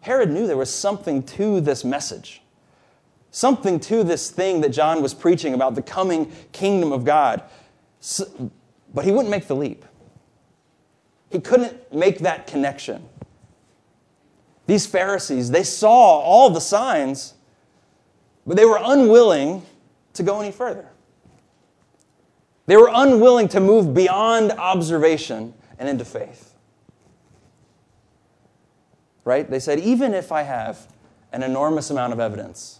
Herod 0.00 0.30
knew 0.30 0.46
there 0.46 0.56
was 0.56 0.72
something 0.72 1.22
to 1.24 1.60
this 1.60 1.84
message 1.84 2.40
something 3.34 3.80
to 3.80 4.04
this 4.04 4.30
thing 4.30 4.60
that 4.60 4.68
John 4.68 5.02
was 5.02 5.12
preaching 5.12 5.54
about 5.54 5.74
the 5.74 5.82
coming 5.82 6.30
kingdom 6.52 6.92
of 6.92 7.04
God. 7.04 7.42
So, 7.98 8.52
but 8.94 9.04
he 9.04 9.10
wouldn't 9.10 9.30
make 9.30 9.48
the 9.48 9.56
leap. 9.56 9.84
He 11.30 11.40
couldn't 11.40 11.92
make 11.92 12.20
that 12.20 12.46
connection. 12.46 13.08
These 14.68 14.86
Pharisees, 14.86 15.50
they 15.50 15.64
saw 15.64 16.20
all 16.20 16.48
the 16.48 16.60
signs, 16.60 17.34
but 18.46 18.56
they 18.56 18.64
were 18.64 18.78
unwilling 18.80 19.66
to 20.12 20.22
go 20.22 20.40
any 20.40 20.52
further. 20.52 20.88
They 22.66 22.76
were 22.76 22.90
unwilling 22.92 23.48
to 23.48 23.58
move 23.58 23.94
beyond 23.94 24.52
observation 24.52 25.54
and 25.76 25.88
into 25.88 26.04
faith. 26.04 26.54
Right? 29.24 29.50
They 29.50 29.58
said, 29.58 29.80
even 29.80 30.14
if 30.14 30.30
I 30.30 30.42
have 30.42 30.86
an 31.32 31.42
enormous 31.42 31.90
amount 31.90 32.12
of 32.12 32.20
evidence, 32.20 32.78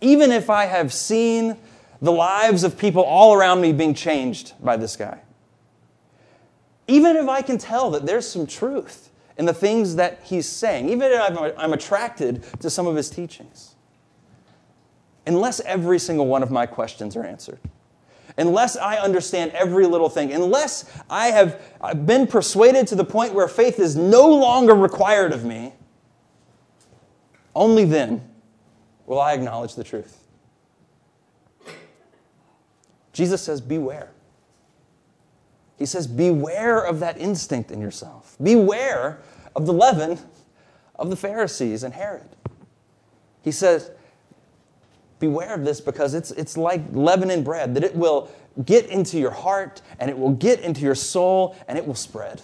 even 0.00 0.30
if 0.30 0.50
I 0.50 0.66
have 0.66 0.92
seen 0.92 1.56
the 2.02 2.12
lives 2.12 2.64
of 2.64 2.76
people 2.76 3.02
all 3.02 3.34
around 3.34 3.60
me 3.60 3.72
being 3.72 3.94
changed 3.94 4.52
by 4.62 4.76
this 4.76 4.96
guy, 4.96 5.20
even 6.86 7.16
if 7.16 7.28
I 7.28 7.42
can 7.42 7.58
tell 7.58 7.90
that 7.92 8.04
there's 8.04 8.28
some 8.28 8.46
truth 8.46 9.10
in 9.38 9.46
the 9.46 9.54
things 9.54 9.96
that 9.96 10.20
he's 10.22 10.48
saying, 10.48 10.88
even 10.90 11.10
if 11.10 11.54
I'm, 11.58 11.72
attracted 11.72 12.44
to 12.60 12.70
some 12.70 12.86
of 12.86 12.94
his 12.94 13.10
teachings, 13.10 13.74
unless 15.26 15.60
every 15.60 15.98
single 15.98 16.26
one 16.26 16.42
of 16.42 16.50
my 16.50 16.66
questions 16.66 17.16
are 17.16 17.24
answered, 17.24 17.58
unless 18.36 18.76
I 18.76 18.96
understand 18.96 19.52
every 19.52 19.86
little 19.86 20.08
thing, 20.08 20.32
unless 20.32 20.90
I 21.08 21.28
have 21.28 21.60
been 22.06 22.26
persuaded 22.26 22.86
to 22.88 22.94
the 22.94 23.04
point 23.04 23.32
where 23.32 23.48
faith 23.48 23.78
is 23.78 23.96
no 23.96 24.28
longer 24.28 24.74
required 24.74 25.32
of 25.32 25.44
me, 25.44 25.72
only 27.54 27.84
then 27.84 28.28
will 29.06 29.20
I 29.20 29.34
acknowledge 29.34 29.74
the 29.74 29.84
truth. 29.84 30.20
Jesus 33.12 33.42
says, 33.42 33.60
Beware. 33.60 34.10
He 35.78 35.86
says, 35.86 36.06
Beware 36.06 36.80
of 36.80 37.00
that 37.00 37.18
instinct 37.18 37.70
in 37.70 37.80
yourself. 37.80 38.36
Beware 38.42 39.20
of 39.56 39.66
the 39.66 39.72
leaven 39.72 40.18
of 40.96 41.10
the 41.10 41.16
Pharisees 41.16 41.82
and 41.82 41.94
Herod. 41.94 42.28
He 43.42 43.52
says, 43.52 43.90
Beware 45.20 45.54
of 45.54 45.64
this 45.64 45.80
because 45.80 46.14
it's, 46.14 46.32
it's 46.32 46.56
like 46.56 46.82
leaven 46.92 47.30
in 47.30 47.44
bread, 47.44 47.74
that 47.74 47.84
it 47.84 47.94
will 47.94 48.30
get 48.64 48.86
into 48.86 49.18
your 49.18 49.30
heart 49.30 49.80
and 49.98 50.10
it 50.10 50.18
will 50.18 50.32
get 50.32 50.60
into 50.60 50.82
your 50.82 50.94
soul 50.94 51.56
and 51.66 51.78
it 51.78 51.86
will 51.86 51.94
spread. 51.94 52.42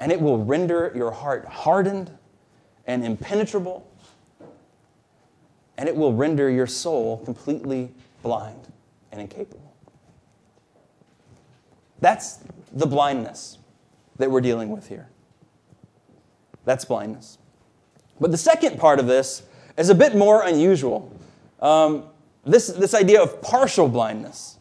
And 0.00 0.10
it 0.10 0.20
will 0.20 0.44
render 0.44 0.92
your 0.94 1.10
heart 1.10 1.46
hardened 1.46 2.10
and 2.86 3.04
impenetrable, 3.04 3.88
and 5.78 5.88
it 5.88 5.96
will 5.96 6.12
render 6.12 6.50
your 6.50 6.66
soul 6.66 7.18
completely 7.24 7.90
blind 8.22 8.68
and 9.10 9.20
incapable. 9.20 9.74
That's 12.00 12.40
the 12.72 12.86
blindness 12.86 13.58
that 14.18 14.30
we're 14.30 14.40
dealing 14.40 14.70
with 14.70 14.88
here. 14.88 15.08
That's 16.64 16.84
blindness. 16.84 17.38
But 18.20 18.30
the 18.30 18.38
second 18.38 18.78
part 18.78 19.00
of 19.00 19.06
this 19.06 19.42
is 19.76 19.88
a 19.88 19.94
bit 19.94 20.14
more 20.14 20.42
unusual. 20.42 21.12
Um, 21.60 22.04
this, 22.44 22.68
this 22.68 22.94
idea 22.94 23.22
of 23.22 23.40
partial 23.40 23.88
blindness. 23.88 24.58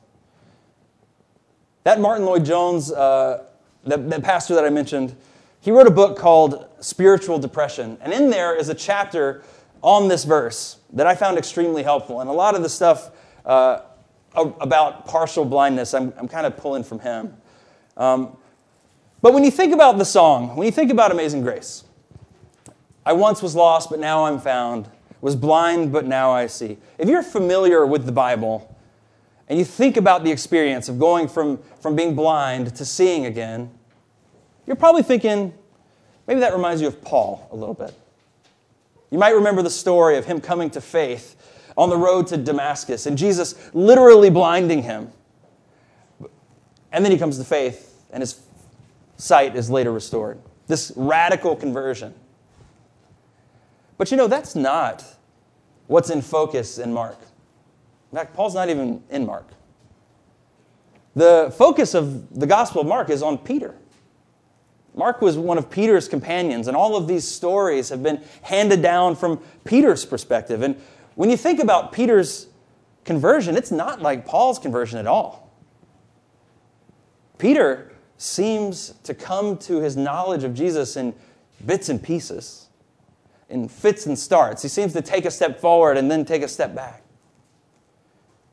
That 1.83 1.99
Martyn 1.99 2.25
Lloyd-Jones, 2.25 2.91
uh, 2.91 3.45
that, 3.85 4.09
that 4.09 4.23
pastor 4.23 4.53
that 4.55 4.63
I 4.63 4.69
mentioned, 4.69 5.15
he 5.61 5.71
wrote 5.71 5.87
a 5.87 5.91
book 5.91 6.17
called 6.17 6.67
Spiritual 6.79 7.39
Depression. 7.39 7.97
And 8.01 8.13
in 8.13 8.29
there 8.29 8.55
is 8.55 8.69
a 8.69 8.75
chapter 8.75 9.43
on 9.81 10.07
this 10.07 10.23
verse 10.23 10.77
that 10.93 11.07
I 11.07 11.15
found 11.15 11.37
extremely 11.37 11.83
helpful. 11.83 12.21
And 12.21 12.29
a 12.29 12.33
lot 12.33 12.55
of 12.55 12.63
the 12.63 12.69
stuff 12.69 13.11
uh, 13.45 13.81
about 14.35 15.05
partial 15.05 15.45
blindness, 15.45 15.93
I'm, 15.93 16.13
I'm 16.17 16.27
kind 16.27 16.45
of 16.45 16.57
pulling 16.57 16.83
from 16.83 16.99
him. 16.99 17.35
Um, 17.97 18.37
but 19.21 19.33
when 19.33 19.43
you 19.43 19.51
think 19.51 19.73
about 19.73 19.97
the 19.97 20.05
song, 20.05 20.55
when 20.55 20.65
you 20.65 20.71
think 20.71 20.91
about 20.91 21.11
Amazing 21.11 21.41
Grace, 21.41 21.83
I 23.05 23.13
once 23.13 23.41
was 23.41 23.55
lost, 23.55 23.89
but 23.89 23.99
now 23.99 24.25
I'm 24.25 24.39
found, 24.39 24.89
was 25.21 25.35
blind, 25.35 25.91
but 25.91 26.05
now 26.05 26.31
I 26.31 26.47
see. 26.47 26.77
If 26.97 27.09
you're 27.09 27.23
familiar 27.23 27.85
with 27.85 28.05
the 28.05 28.11
Bible 28.11 28.75
and 29.47 29.59
you 29.59 29.65
think 29.65 29.97
about 29.97 30.23
the 30.23 30.31
experience 30.31 30.87
of 30.89 30.99
going 30.99 31.27
from, 31.27 31.59
from 31.79 31.95
being 31.95 32.15
blind 32.15 32.75
to 32.75 32.85
seeing 32.85 33.25
again, 33.25 33.71
you're 34.65 34.75
probably 34.75 35.03
thinking, 35.03 35.53
maybe 36.27 36.39
that 36.39 36.53
reminds 36.53 36.81
you 36.81 36.87
of 36.87 37.01
Paul 37.01 37.47
a 37.51 37.55
little 37.55 37.73
bit. 37.73 37.93
You 39.11 39.17
might 39.17 39.35
remember 39.35 39.61
the 39.61 39.69
story 39.69 40.17
of 40.17 40.25
him 40.25 40.41
coming 40.41 40.69
to 40.71 40.81
faith 40.81 41.35
on 41.77 41.89
the 41.89 41.97
road 41.97 42.27
to 42.27 42.37
Damascus 42.37 43.05
and 43.05 43.17
Jesus 43.17 43.55
literally 43.73 44.29
blinding 44.29 44.83
him. 44.83 45.11
And 46.91 47.05
then 47.05 47.11
he 47.11 47.17
comes 47.17 47.37
to 47.37 47.43
faith 47.43 48.03
and 48.11 48.21
his 48.21 48.41
sight 49.17 49.55
is 49.55 49.69
later 49.69 49.91
restored. 49.91 50.39
This 50.67 50.91
radical 50.95 51.55
conversion. 51.55 52.13
But 53.97 54.09
you 54.11 54.17
know, 54.17 54.27
that's 54.27 54.55
not 54.55 55.03
what's 55.87 56.09
in 56.09 56.21
focus 56.21 56.77
in 56.79 56.93
Mark. 56.93 57.17
In 58.11 58.17
fact, 58.17 58.33
Paul's 58.33 58.55
not 58.55 58.69
even 58.69 59.03
in 59.09 59.25
Mark. 59.25 59.47
The 61.15 61.53
focus 61.57 61.93
of 61.93 62.39
the 62.39 62.47
Gospel 62.47 62.81
of 62.81 62.87
Mark 62.87 63.09
is 63.09 63.21
on 63.21 63.37
Peter. 63.37 63.75
Mark 64.93 65.21
was 65.21 65.37
one 65.37 65.57
of 65.57 65.69
Peter's 65.69 66.07
companions, 66.07 66.67
and 66.67 66.75
all 66.75 66.95
of 66.95 67.07
these 67.07 67.25
stories 67.25 67.89
have 67.89 68.03
been 68.03 68.21
handed 68.41 68.81
down 68.81 69.15
from 69.15 69.39
Peter's 69.63 70.05
perspective. 70.05 70.61
And 70.61 70.75
when 71.15 71.29
you 71.29 71.37
think 71.37 71.59
about 71.59 71.91
Peter's 71.91 72.47
conversion, 73.05 73.55
it's 73.55 73.71
not 73.71 74.01
like 74.01 74.25
Paul's 74.25 74.59
conversion 74.59 74.99
at 74.99 75.07
all. 75.07 75.49
Peter 77.37 77.91
seems 78.17 78.93
to 79.03 79.13
come 79.13 79.57
to 79.57 79.79
his 79.79 79.97
knowledge 79.97 80.43
of 80.43 80.53
Jesus 80.53 80.95
in 80.95 81.13
bits 81.65 81.89
and 81.89 82.01
pieces, 82.01 82.67
in 83.49 83.67
fits 83.67 84.05
and 84.05 84.19
starts. 84.19 84.61
He 84.61 84.67
seems 84.67 84.93
to 84.93 85.01
take 85.01 85.25
a 85.25 85.31
step 85.31 85.59
forward 85.59 85.97
and 85.97 86.11
then 86.11 86.25
take 86.25 86.43
a 86.43 86.47
step 86.47 86.75
back. 86.75 87.01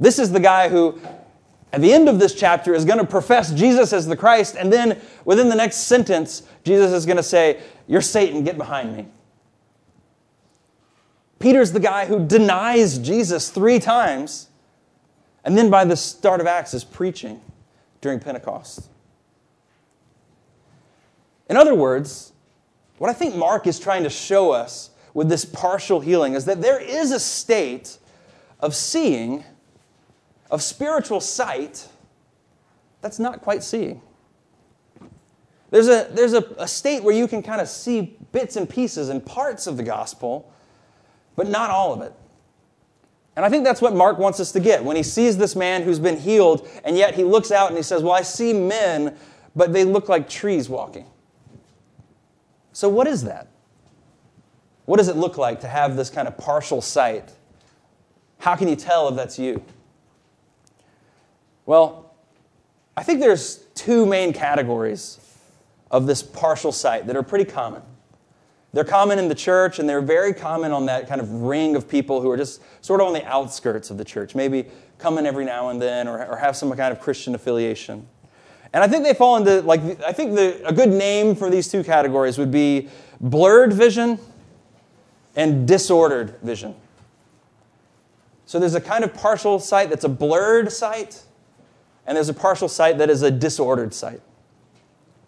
This 0.01 0.19
is 0.19 0.31
the 0.31 0.41
guy 0.41 0.69
who 0.69 0.99
at 1.73 1.81
the 1.81 1.93
end 1.93 2.09
of 2.09 2.19
this 2.19 2.35
chapter 2.35 2.75
is 2.75 2.85
going 2.85 2.99
to 2.99 3.07
profess 3.07 3.53
Jesus 3.53 3.93
as 3.93 4.07
the 4.07 4.17
Christ, 4.17 4.57
and 4.59 4.73
then 4.73 5.01
within 5.25 5.49
the 5.49 5.55
next 5.55 5.77
sentence, 5.79 6.43
Jesus 6.65 6.93
is 6.93 7.05
going 7.05 7.19
to 7.19 7.23
say, 7.23 7.61
You're 7.87 8.01
Satan, 8.01 8.45
get 8.45 8.57
behind 8.57 8.97
me. 8.97 9.07
Peter's 11.39 11.73
the 11.73 11.81
guy 11.81 12.07
who 12.07 12.27
denies 12.27 12.99
Jesus 12.99 13.51
three 13.51 13.79
times, 13.79 14.49
and 15.45 15.57
then 15.57 15.71
by 15.71 15.85
the 15.85 15.97
start 15.97 16.41
of 16.41 16.47
Acts 16.47 16.75
is 16.75 16.85
preaching 16.85 17.41
during 18.01 18.19
Pentecost. 18.19 18.89
In 21.49 21.57
other 21.57 21.75
words, 21.75 22.33
what 22.99 23.11
I 23.11 23.13
think 23.13 23.37
Mark 23.37 23.67
is 23.67 23.79
trying 23.79 24.03
to 24.03 24.11
show 24.11 24.51
us 24.51 24.91
with 25.15 25.29
this 25.29 25.45
partial 25.45 26.01
healing 26.01 26.35
is 26.35 26.45
that 26.47 26.61
there 26.61 26.81
is 26.81 27.11
a 27.11 27.21
state 27.21 27.99
of 28.61 28.75
seeing 28.75 29.45
of 30.51 30.63
spiritual 30.63 31.21
sight 31.21 31.89
that's 33.01 33.19
not 33.19 33.41
quite 33.43 33.63
seeing. 33.63 34.03
There's 35.71 35.89
a, 35.89 36.09
there's 36.11 36.33
a, 36.33 36.43
a 36.59 36.67
state 36.67 37.03
where 37.03 37.15
you 37.15 37.29
can 37.29 37.43
kind 37.43 37.61
of 37.61 37.69
see 37.69 38.17
bits 38.33 38.57
and 38.57 38.69
pieces 38.69 39.11
and 39.11 39.25
parts 39.25 39.67
of 39.67 39.77
the 39.77 39.83
gospel, 39.83 40.51
but 41.37 41.47
not 41.47 41.71
all 41.71 41.93
of 41.93 42.01
it. 42.03 42.13
And 43.37 43.45
I 43.45 43.51
think 43.51 43.65
that's 43.65 43.81
what 43.81 43.95
Mark 43.95 44.19
wants 44.19 44.41
us 44.41 44.51
to 44.53 44.61
get. 44.61 44.83
When 44.83 44.97
he 44.97 45.03
sees 45.03 45.37
this 45.37 45.55
man 45.55 45.83
who's 45.83 46.01
been 46.01 46.17
healed, 46.17 46.67
and 46.85 46.97
yet 46.97 47.15
he 47.15 47.23
looks 47.23 47.53
out 47.53 47.69
and 47.69 47.77
he 47.77 47.83
says, 47.85 48.03
Well, 48.03 48.13
I 48.13 48.23
see 48.23 48.53
men, 48.53 49.17
but 49.55 49.73
they 49.73 49.85
look 49.85 50.09
like 50.09 50.29
trees 50.29 50.69
walking. 50.69 51.07
So, 52.73 52.89
what 52.89 53.07
is 53.07 53.23
that? 53.25 53.47
What 54.87 54.97
does 54.97 55.09
it 55.09 55.17
look 55.17 55.39
like 55.39 55.61
to 55.61 55.69
have 55.69 55.97
this 55.97 56.11
kind 56.11 56.27
of 56.27 56.37
partial 56.37 56.81
sight? 56.81 57.31
How 58.39 58.57
can 58.57 58.67
you 58.67 58.77
tell 58.77 59.09
if 59.09 59.15
that's 59.15 59.39
you? 59.39 59.63
Well, 61.69 62.15
I 62.97 63.03
think 63.03 63.21
there's 63.21 63.59
two 63.75 64.07
main 64.07 64.33
categories 64.33 65.21
of 65.91 66.07
this 66.07 66.23
partial 66.23 66.73
sight 66.73 67.07
that 67.09 67.15
are 67.15 67.23
pretty 67.23 67.45
common. 67.45 67.83
They're 68.73 68.85
common 68.85 69.19
in 69.19 69.29
the 69.29 69.35
church, 69.35 69.79
and 69.79 69.87
they're 69.87 70.01
very 70.01 70.33
common 70.33 70.73
on 70.73 70.87
that 70.87 71.11
kind 71.11 71.21
of 71.21 71.31
ring 71.31 71.77
of 71.77 71.87
people 71.87 72.23
who 72.23 72.31
are 72.31 72.39
just 72.39 72.63
sort 72.83 73.03
of 73.03 73.07
on 73.09 73.13
the 73.13 73.23
outskirts 73.27 73.91
of 73.91 73.99
the 73.99 74.05
church, 74.05 74.35
maybe 74.35 74.65
coming 74.97 75.27
every 75.27 75.45
now 75.45 75.69
and 75.69 75.81
then 75.81 76.09
or, 76.09 76.25
or 76.25 76.39
have 76.39 76.57
some 76.57 76.75
kind 76.75 76.91
of 76.91 77.01
Christian 77.01 77.35
affiliation. 77.35 78.09
And 78.73 78.83
I 78.83 78.89
think 78.89 79.05
they 79.05 79.13
fall 79.13 79.37
into, 79.37 79.61
like, 79.61 79.83
I 80.01 80.13
think 80.13 80.37
the, 80.37 80.67
a 80.67 80.73
good 80.73 80.89
name 80.89 81.35
for 81.35 81.51
these 81.51 81.69
two 81.69 81.85
categories 81.85 82.39
would 82.39 82.51
be 82.51 82.89
blurred 83.21 83.75
vision 83.75 84.19
and 85.37 85.69
disordered 85.69 86.39
vision. 86.41 86.75
So 88.47 88.59
there's 88.59 88.75
a 88.75 88.81
kind 88.81 89.05
of 89.05 89.13
partial 89.13 89.59
sight 89.59 89.91
that's 89.91 90.05
a 90.05 90.09
blurred 90.09 90.73
sight, 90.73 91.25
and 92.09 92.17
there's 92.17 92.31
a 92.31 92.35
partial 92.35 92.69
sight 92.69 92.97
that 92.99 93.11
is 93.11 93.23
a 93.23 93.31
disordered 93.31 93.93
sight. 93.93 94.23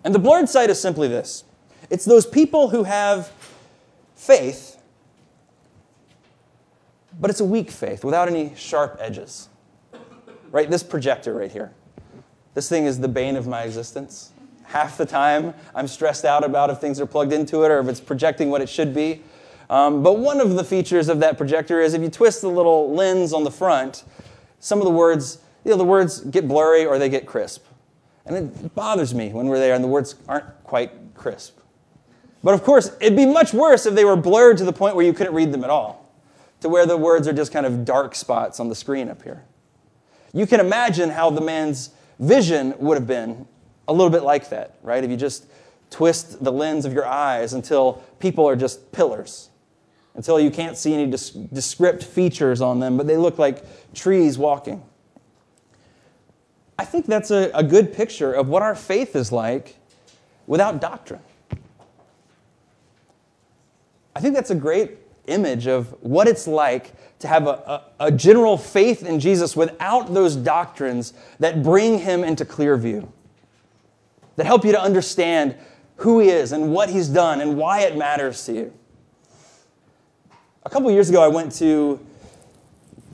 And 0.02 0.14
the 0.14 0.18
blurred 0.18 0.48
sight 0.48 0.70
is 0.70 0.80
simply 0.80 1.06
this 1.06 1.44
it's 1.90 2.04
those 2.04 2.26
people 2.26 2.70
who 2.70 2.84
have 2.84 3.30
faith, 4.16 4.80
but 7.20 7.30
it's 7.30 7.40
a 7.40 7.44
weak 7.44 7.70
faith 7.70 8.02
without 8.02 8.28
any 8.28 8.54
sharp 8.56 8.96
edges. 8.98 9.48
Right? 10.50 10.68
This 10.68 10.82
projector 10.82 11.34
right 11.34 11.52
here. 11.52 11.70
This 12.54 12.68
thing 12.68 12.86
is 12.86 12.98
the 12.98 13.08
bane 13.08 13.36
of 13.36 13.46
my 13.46 13.62
existence. 13.62 14.32
Half 14.64 14.96
the 14.96 15.06
time, 15.06 15.54
I'm 15.74 15.86
stressed 15.86 16.24
out 16.24 16.44
about 16.44 16.70
if 16.70 16.78
things 16.78 16.98
are 17.00 17.06
plugged 17.06 17.32
into 17.32 17.62
it 17.62 17.70
or 17.70 17.78
if 17.80 17.88
it's 17.88 18.00
projecting 18.00 18.50
what 18.50 18.62
it 18.62 18.68
should 18.68 18.94
be. 18.94 19.22
Um, 19.68 20.02
but 20.02 20.18
one 20.18 20.40
of 20.40 20.54
the 20.54 20.64
features 20.64 21.08
of 21.08 21.20
that 21.20 21.36
projector 21.36 21.80
is 21.80 21.94
if 21.94 22.02
you 22.02 22.08
twist 22.08 22.40
the 22.40 22.48
little 22.48 22.92
lens 22.92 23.32
on 23.32 23.44
the 23.44 23.50
front, 23.50 24.02
some 24.58 24.78
of 24.78 24.84
the 24.84 24.90
words, 24.90 25.38
you 25.64 25.70
know, 25.70 25.76
the 25.76 25.84
words 25.84 26.20
get 26.20 26.48
blurry 26.48 26.86
or 26.86 26.98
they 26.98 27.08
get 27.08 27.26
crisp. 27.26 27.64
And 28.26 28.36
it 28.36 28.74
bothers 28.74 29.14
me 29.14 29.30
when 29.30 29.46
we're 29.46 29.58
there 29.58 29.74
and 29.74 29.82
the 29.82 29.88
words 29.88 30.14
aren't 30.28 30.46
quite 30.64 30.92
crisp. 31.14 31.58
But 32.42 32.54
of 32.54 32.62
course, 32.62 32.96
it'd 33.00 33.16
be 33.16 33.26
much 33.26 33.52
worse 33.52 33.86
if 33.86 33.94
they 33.94 34.04
were 34.04 34.16
blurred 34.16 34.58
to 34.58 34.64
the 34.64 34.72
point 34.72 34.96
where 34.96 35.04
you 35.04 35.12
couldn't 35.12 35.34
read 35.34 35.52
them 35.52 35.64
at 35.64 35.70
all, 35.70 36.10
to 36.60 36.68
where 36.68 36.86
the 36.86 36.96
words 36.96 37.28
are 37.28 37.32
just 37.32 37.52
kind 37.52 37.66
of 37.66 37.84
dark 37.84 38.14
spots 38.14 38.60
on 38.60 38.68
the 38.68 38.74
screen 38.74 39.08
up 39.08 39.22
here. 39.22 39.44
You 40.32 40.46
can 40.46 40.60
imagine 40.60 41.10
how 41.10 41.30
the 41.30 41.40
man's 41.40 41.90
vision 42.18 42.74
would 42.78 42.96
have 42.96 43.06
been 43.06 43.46
a 43.88 43.92
little 43.92 44.10
bit 44.10 44.22
like 44.22 44.48
that, 44.50 44.76
right? 44.82 45.02
If 45.02 45.10
you 45.10 45.16
just 45.16 45.46
twist 45.90 46.42
the 46.42 46.52
lens 46.52 46.84
of 46.84 46.92
your 46.92 47.06
eyes 47.06 47.52
until 47.52 47.94
people 48.20 48.48
are 48.48 48.56
just 48.56 48.92
pillars, 48.92 49.50
until 50.14 50.38
you 50.38 50.50
can't 50.50 50.76
see 50.76 50.94
any 50.94 51.06
descript 51.06 52.04
features 52.04 52.60
on 52.60 52.80
them, 52.80 52.96
but 52.96 53.06
they 53.06 53.16
look 53.16 53.38
like 53.38 53.64
trees 53.92 54.38
walking. 54.38 54.82
I 56.80 56.84
think 56.86 57.04
that's 57.04 57.30
a, 57.30 57.50
a 57.52 57.62
good 57.62 57.92
picture 57.92 58.32
of 58.32 58.48
what 58.48 58.62
our 58.62 58.74
faith 58.74 59.14
is 59.14 59.30
like 59.30 59.76
without 60.46 60.80
doctrine. 60.80 61.20
I 64.16 64.20
think 64.20 64.34
that's 64.34 64.48
a 64.48 64.54
great 64.54 64.92
image 65.26 65.66
of 65.66 65.94
what 66.02 66.26
it's 66.26 66.46
like 66.46 66.92
to 67.18 67.28
have 67.28 67.46
a, 67.46 67.50
a, 67.98 68.06
a, 68.06 68.10
general 68.10 68.56
faith 68.56 69.04
in 69.04 69.20
Jesus 69.20 69.54
without 69.54 70.14
those 70.14 70.36
doctrines 70.36 71.12
that 71.38 71.62
bring 71.62 71.98
him 71.98 72.24
into 72.24 72.46
clear 72.46 72.78
view, 72.78 73.12
that 74.36 74.46
help 74.46 74.64
you 74.64 74.72
to 74.72 74.80
understand 74.80 75.54
who 75.96 76.18
he 76.18 76.30
is 76.30 76.52
and 76.52 76.72
what 76.72 76.88
he's 76.88 77.08
done 77.08 77.42
and 77.42 77.58
why 77.58 77.80
it 77.80 77.94
matters 77.94 78.42
to 78.46 78.54
you. 78.54 78.72
A 80.62 80.70
couple 80.70 80.90
years 80.90 81.10
ago, 81.10 81.22
I 81.22 81.28
went 81.28 81.52
to, 81.56 82.00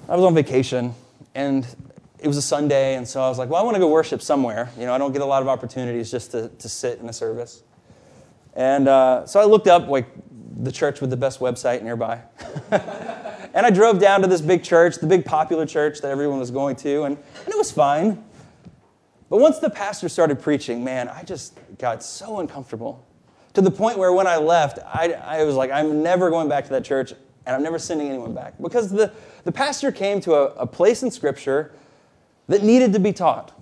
I 0.08 0.14
was 0.14 0.24
on 0.24 0.36
vacation, 0.36 0.94
and 1.34 1.66
it 2.18 2.26
was 2.26 2.36
a 2.36 2.42
Sunday, 2.42 2.94
and 2.94 3.06
so 3.06 3.22
I 3.22 3.28
was 3.28 3.38
like, 3.38 3.50
well, 3.50 3.60
I 3.60 3.64
want 3.64 3.74
to 3.74 3.80
go 3.80 3.88
worship 3.88 4.22
somewhere. 4.22 4.70
You 4.78 4.86
know, 4.86 4.94
I 4.94 4.98
don't 4.98 5.12
get 5.12 5.22
a 5.22 5.26
lot 5.26 5.42
of 5.42 5.48
opportunities 5.48 6.10
just 6.10 6.30
to, 6.32 6.48
to 6.48 6.68
sit 6.68 7.00
in 7.00 7.08
a 7.08 7.12
service. 7.12 7.62
And 8.54 8.88
uh, 8.88 9.26
so 9.26 9.40
I 9.40 9.44
looked 9.44 9.66
up, 9.66 9.88
like, 9.88 10.06
the 10.58 10.72
church 10.72 11.00
with 11.00 11.10
the 11.10 11.16
best 11.16 11.40
website 11.40 11.82
nearby. 11.82 12.22
and 12.70 13.66
I 13.66 13.70
drove 13.70 13.98
down 13.98 14.22
to 14.22 14.26
this 14.26 14.40
big 14.40 14.62
church, 14.62 14.96
the 14.96 15.06
big 15.06 15.24
popular 15.24 15.66
church 15.66 16.00
that 16.00 16.10
everyone 16.10 16.38
was 16.38 16.50
going 16.50 16.76
to, 16.76 17.02
and, 17.02 17.16
and 17.16 17.48
it 17.48 17.56
was 17.56 17.70
fine. 17.70 18.24
But 19.28 19.38
once 19.38 19.58
the 19.58 19.70
pastor 19.70 20.08
started 20.08 20.40
preaching, 20.40 20.82
man, 20.82 21.08
I 21.08 21.24
just 21.24 21.58
got 21.78 22.02
so 22.02 22.38
uncomfortable 22.38 23.04
to 23.54 23.60
the 23.60 23.70
point 23.70 23.98
where 23.98 24.12
when 24.12 24.26
I 24.26 24.36
left, 24.36 24.78
I, 24.86 25.12
I 25.12 25.44
was 25.44 25.56
like, 25.56 25.70
I'm 25.70 26.02
never 26.02 26.30
going 26.30 26.48
back 26.48 26.64
to 26.64 26.70
that 26.70 26.84
church 26.84 27.12
and 27.44 27.54
I'm 27.54 27.62
never 27.62 27.78
sending 27.78 28.08
anyone 28.08 28.34
back. 28.34 28.54
Because 28.60 28.90
the, 28.90 29.12
the 29.44 29.52
pastor 29.52 29.90
came 29.92 30.20
to 30.22 30.34
a, 30.34 30.44
a 30.54 30.66
place 30.66 31.02
in 31.02 31.10
Scripture 31.10 31.72
that 32.48 32.62
needed 32.62 32.92
to 32.92 32.98
be 32.98 33.12
taught, 33.12 33.52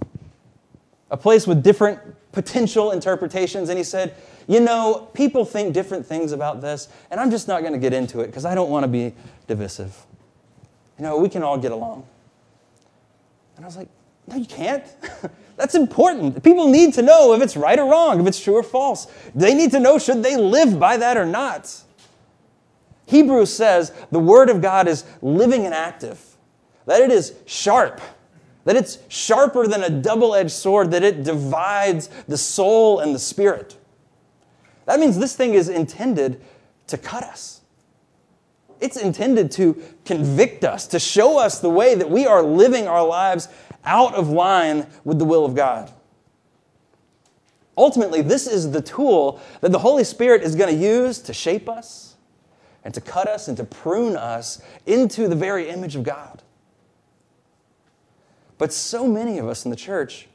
a 1.10 1.16
place 1.16 1.46
with 1.46 1.62
different 1.62 2.00
potential 2.32 2.90
interpretations, 2.90 3.68
and 3.68 3.78
he 3.78 3.84
said, 3.84 4.14
you 4.46 4.60
know, 4.60 5.08
people 5.14 5.44
think 5.44 5.72
different 5.72 6.04
things 6.04 6.32
about 6.32 6.60
this, 6.60 6.88
and 7.10 7.18
I'm 7.18 7.30
just 7.30 7.48
not 7.48 7.60
going 7.60 7.72
to 7.72 7.78
get 7.78 7.92
into 7.92 8.20
it 8.20 8.26
because 8.26 8.44
I 8.44 8.54
don't 8.54 8.70
want 8.70 8.84
to 8.84 8.88
be 8.88 9.14
divisive. 9.46 10.04
You 10.98 11.04
know, 11.04 11.18
we 11.18 11.28
can 11.28 11.42
all 11.42 11.58
get 11.58 11.72
along. 11.72 12.06
And 13.56 13.64
I 13.64 13.68
was 13.68 13.76
like, 13.76 13.88
no, 14.26 14.36
you 14.36 14.46
can't. 14.46 14.84
That's 15.56 15.74
important. 15.74 16.42
People 16.42 16.68
need 16.68 16.94
to 16.94 17.02
know 17.02 17.32
if 17.34 17.42
it's 17.42 17.56
right 17.56 17.78
or 17.78 17.90
wrong, 17.90 18.20
if 18.20 18.26
it's 18.26 18.42
true 18.42 18.54
or 18.54 18.62
false. 18.62 19.06
They 19.34 19.54
need 19.54 19.70
to 19.70 19.80
know 19.80 19.98
should 19.98 20.22
they 20.22 20.36
live 20.36 20.78
by 20.78 20.96
that 20.96 21.16
or 21.16 21.26
not. 21.26 21.82
Hebrews 23.06 23.54
says 23.54 23.92
the 24.10 24.18
Word 24.18 24.50
of 24.50 24.60
God 24.60 24.88
is 24.88 25.04
living 25.22 25.64
and 25.64 25.74
active, 25.74 26.36
that 26.86 27.00
it 27.00 27.10
is 27.10 27.34
sharp, 27.46 28.00
that 28.64 28.76
it's 28.76 28.98
sharper 29.08 29.66
than 29.66 29.82
a 29.82 29.90
double 29.90 30.34
edged 30.34 30.50
sword, 30.50 30.90
that 30.90 31.02
it 31.02 31.22
divides 31.22 32.08
the 32.28 32.38
soul 32.38 33.00
and 33.00 33.14
the 33.14 33.18
spirit. 33.18 33.76
That 34.86 35.00
means 35.00 35.18
this 35.18 35.36
thing 35.36 35.54
is 35.54 35.68
intended 35.68 36.40
to 36.88 36.98
cut 36.98 37.24
us. 37.24 37.60
It's 38.80 38.96
intended 38.96 39.50
to 39.52 39.82
convict 40.04 40.64
us, 40.64 40.86
to 40.88 40.98
show 40.98 41.38
us 41.38 41.60
the 41.60 41.70
way 41.70 41.94
that 41.94 42.10
we 42.10 42.26
are 42.26 42.42
living 42.42 42.86
our 42.86 43.06
lives 43.06 43.48
out 43.84 44.14
of 44.14 44.28
line 44.28 44.86
with 45.04 45.18
the 45.18 45.24
will 45.24 45.44
of 45.44 45.54
God. 45.54 45.92
Ultimately, 47.76 48.22
this 48.22 48.46
is 48.46 48.70
the 48.70 48.80
tool 48.80 49.40
that 49.60 49.72
the 49.72 49.78
Holy 49.78 50.04
Spirit 50.04 50.42
is 50.42 50.54
going 50.54 50.74
to 50.74 50.80
use 50.80 51.18
to 51.20 51.32
shape 51.32 51.68
us 51.68 52.14
and 52.84 52.94
to 52.94 53.00
cut 53.00 53.26
us 53.26 53.48
and 53.48 53.56
to 53.56 53.64
prune 53.64 54.16
us 54.16 54.62
into 54.86 55.28
the 55.28 55.34
very 55.34 55.68
image 55.68 55.96
of 55.96 56.02
God. 56.02 56.42
But 58.58 58.72
so 58.72 59.06
many 59.06 59.38
of 59.38 59.48
us 59.48 59.64
in 59.64 59.70
the 59.70 59.76
church 59.76 60.28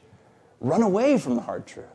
run 0.60 0.82
away 0.82 1.18
from 1.18 1.36
the 1.36 1.42
hard 1.42 1.66
truth. 1.66 1.86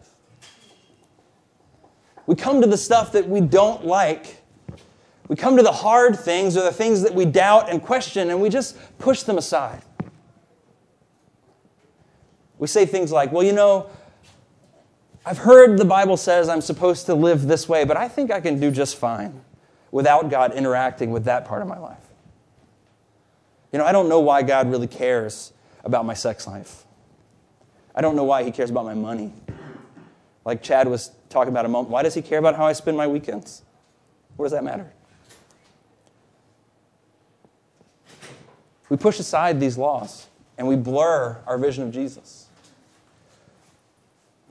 We 2.26 2.36
come 2.36 2.62
to 2.62 2.68
the 2.68 2.78
stuff 2.78 3.12
that 3.12 3.30
we 3.30 3.42
don't 3.42 3.86
like. 3.86 4.42
We 5.28 5.36
come 5.36 5.58
to 5.58 5.64
the 5.64 5.72
hard 5.72 6.18
things 6.18 6.58
or 6.58 6.64
the 6.64 6.72
things 6.72 7.02
that 7.04 7.14
we 7.14 7.26
doubt 7.26 7.70
and 7.70 7.82
question, 7.82 8.30
and 8.30 8.42
we 8.42 8.50
just 8.50 8.78
push 8.98 9.24
them 9.24 9.38
aside. 9.38 9.82
We 12.58 12.68
say 12.68 12.86
things 12.86 13.12
like, 13.12 13.32
well, 13.32 13.44
you 13.44 13.54
know, 13.54 13.90
I've 15.26 15.40
heard 15.40 15.78
the 15.78 15.86
Bible 15.86 16.18
says 16.18 16.50
I'm 16.50 16.62
supposed 16.62 17.08
to 17.08 17.16
live 17.16 17.48
this 17.48 17.68
way, 17.68 17.84
but 17.84 17.98
I 17.98 18.08
think 18.08 18.32
I 18.32 18.40
can 18.40 18.60
do 18.60 18.72
just 18.72 18.96
fine 18.96 19.42
without 19.92 20.30
God 20.30 20.54
interacting 20.54 21.12
with 21.12 21.26
that 21.26 21.46
part 21.46 21.62
of 21.62 21.68
my 21.68 21.78
life. 21.78 21.98
You 23.72 23.80
know, 23.80 23.86
I 23.86 23.92
don't 23.92 24.08
know 24.08 24.20
why 24.20 24.44
God 24.44 24.70
really 24.70 24.88
cares 24.88 25.52
about 25.86 26.06
my 26.06 26.14
sex 26.14 26.46
life. 26.48 26.84
I 27.96 28.02
don't 28.02 28.16
know 28.16 28.26
why 28.26 28.44
He 28.44 28.52
cares 28.52 28.70
about 28.70 28.86
my 28.86 28.94
money. 28.94 29.32
Like 30.44 30.62
Chad 30.62 30.88
was 30.88 31.12
talking 31.30 31.52
about 31.52 31.66
a 31.66 31.70
moment, 31.70 31.90
why 31.90 32.04
does 32.04 32.14
He 32.14 32.22
care 32.22 32.40
about 32.40 32.56
how 32.56 32.66
I 32.66 32.74
spend 32.74 32.98
my 32.98 33.08
weekends? 33.08 33.62
What 34.36 34.46
does 34.46 34.52
that 34.52 34.64
matter? 34.64 34.92
We 38.90 38.98
push 38.98 39.20
aside 39.20 39.60
these 39.60 39.78
laws 39.78 40.28
and 40.58 40.68
we 40.68 40.76
blur 40.76 41.38
our 41.48 41.58
vision 41.58 41.84
of 41.84 41.92
Jesus. 41.92 42.48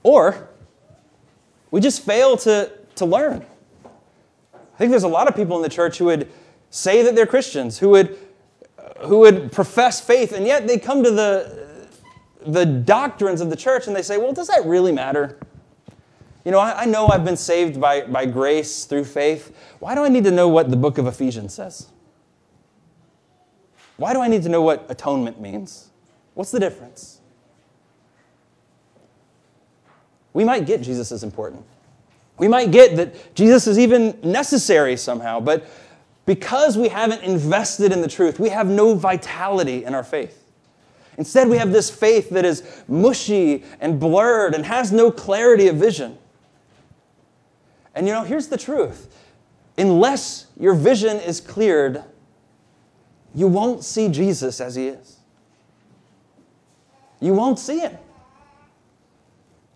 Or 0.02 0.48
we 1.70 1.80
just 1.80 2.02
fail 2.04 2.36
to, 2.38 2.70
to 2.96 3.04
learn. 3.04 3.44
I 3.84 4.78
think 4.78 4.90
there's 4.90 5.04
a 5.04 5.08
lot 5.08 5.28
of 5.28 5.36
people 5.36 5.56
in 5.56 5.62
the 5.62 5.68
church 5.68 5.98
who 5.98 6.06
would 6.06 6.30
say 6.70 7.02
that 7.02 7.14
they're 7.14 7.26
Christians, 7.26 7.78
who 7.78 7.90
would, 7.90 8.18
who 9.06 9.18
would 9.20 9.52
profess 9.52 10.00
faith, 10.00 10.32
and 10.32 10.46
yet 10.46 10.66
they 10.66 10.78
come 10.78 11.02
to 11.02 11.10
the, 11.10 11.88
the 12.46 12.64
doctrines 12.64 13.40
of 13.40 13.50
the 13.50 13.56
church 13.56 13.86
and 13.86 13.94
they 13.94 14.02
say, 14.02 14.18
well, 14.18 14.32
does 14.32 14.48
that 14.48 14.64
really 14.64 14.92
matter? 14.92 15.38
You 16.44 16.52
know, 16.52 16.58
I, 16.58 16.82
I 16.82 16.84
know 16.84 17.08
I've 17.08 17.24
been 17.24 17.36
saved 17.36 17.80
by, 17.80 18.02
by 18.02 18.26
grace 18.26 18.84
through 18.84 19.04
faith. 19.04 19.56
Why 19.78 19.94
do 19.94 20.04
I 20.04 20.08
need 20.08 20.24
to 20.24 20.30
know 20.30 20.48
what 20.48 20.70
the 20.70 20.76
book 20.76 20.98
of 20.98 21.06
Ephesians 21.06 21.54
says? 21.54 21.88
Why 23.96 24.12
do 24.12 24.20
I 24.20 24.28
need 24.28 24.42
to 24.42 24.48
know 24.48 24.60
what 24.60 24.86
atonement 24.88 25.40
means? 25.40 25.90
What's 26.34 26.50
the 26.50 26.60
difference? 26.60 27.20
We 30.32 30.44
might 30.44 30.66
get 30.66 30.82
Jesus 30.82 31.12
is 31.12 31.22
important. 31.22 31.64
We 32.38 32.48
might 32.48 32.72
get 32.72 32.96
that 32.96 33.34
Jesus 33.36 33.68
is 33.68 33.78
even 33.78 34.18
necessary 34.22 34.96
somehow, 34.96 35.38
but 35.38 35.64
because 36.26 36.78
we 36.78 36.88
haven't 36.88 37.22
invested 37.22 37.92
in 37.92 38.00
the 38.00 38.08
truth, 38.08 38.38
we 38.38 38.48
have 38.48 38.66
no 38.66 38.94
vitality 38.94 39.84
in 39.84 39.94
our 39.94 40.04
faith. 40.04 40.44
Instead, 41.16 41.48
we 41.48 41.58
have 41.58 41.70
this 41.70 41.90
faith 41.90 42.30
that 42.30 42.44
is 42.44 42.82
mushy 42.88 43.62
and 43.80 44.00
blurred 44.00 44.54
and 44.54 44.64
has 44.66 44.90
no 44.90 45.10
clarity 45.10 45.68
of 45.68 45.76
vision. 45.76 46.18
And 47.94 48.06
you 48.06 48.12
know, 48.12 48.24
here's 48.24 48.48
the 48.48 48.58
truth 48.58 49.14
unless 49.76 50.46
your 50.58 50.74
vision 50.74 51.18
is 51.18 51.40
cleared, 51.40 52.02
you 53.34 53.48
won't 53.48 53.84
see 53.84 54.08
Jesus 54.08 54.60
as 54.60 54.74
he 54.74 54.88
is. 54.88 55.18
You 57.20 57.32
won't 57.32 57.58
see 57.58 57.80
him. 57.80 57.96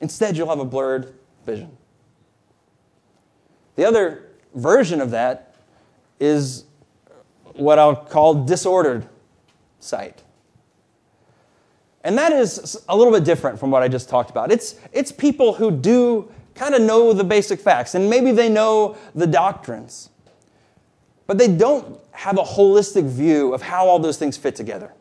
Instead, 0.01 0.37
you'll 0.37 0.49
have 0.49 0.61
a 0.61 0.65
blurred 0.65 1.15
vision. 1.45 1.77
The 3.75 3.85
other 3.85 4.25
version 4.55 5.01
of 5.01 5.11
that 5.11 5.48
is 6.21 6.65
what 7.55 7.79
I'll 7.79 7.97
call 7.97 8.45
disordered 8.45 9.09
sight. 9.81 10.23
And 12.05 12.17
that 12.17 12.33
is 12.33 12.83
a 12.89 12.97
little 12.97 13.13
bit 13.13 13.25
different 13.25 13.59
from 13.59 13.71
what 13.71 13.83
I 13.83 13.89
just 13.89 14.09
talked 14.09 14.31
about. 14.31 14.53
It's, 14.53 14.77
it's 14.93 15.13
people 15.13 15.55
who 15.55 15.71
do 15.71 16.31
kind 16.55 16.75
of 16.75 16.83
know 16.83 17.13
the 17.13 17.25
basic 17.25 17.61
facts, 17.61 17.95
and 17.95 18.09
maybe 18.09 18.33
they 18.33 18.49
know 18.49 18.97
the 19.15 19.27
doctrines, 19.27 20.11
but 21.27 21.39
they 21.39 21.49
don't 21.49 22.01
have 22.13 22.39
a 22.39 22.43
holistic 22.43 23.09
view 23.09 23.53
of 23.53 23.63
how 23.63 23.87
all 23.87 23.99
those 23.99 24.19
things 24.19 24.37
fit 24.37 24.57
together. 24.57 24.93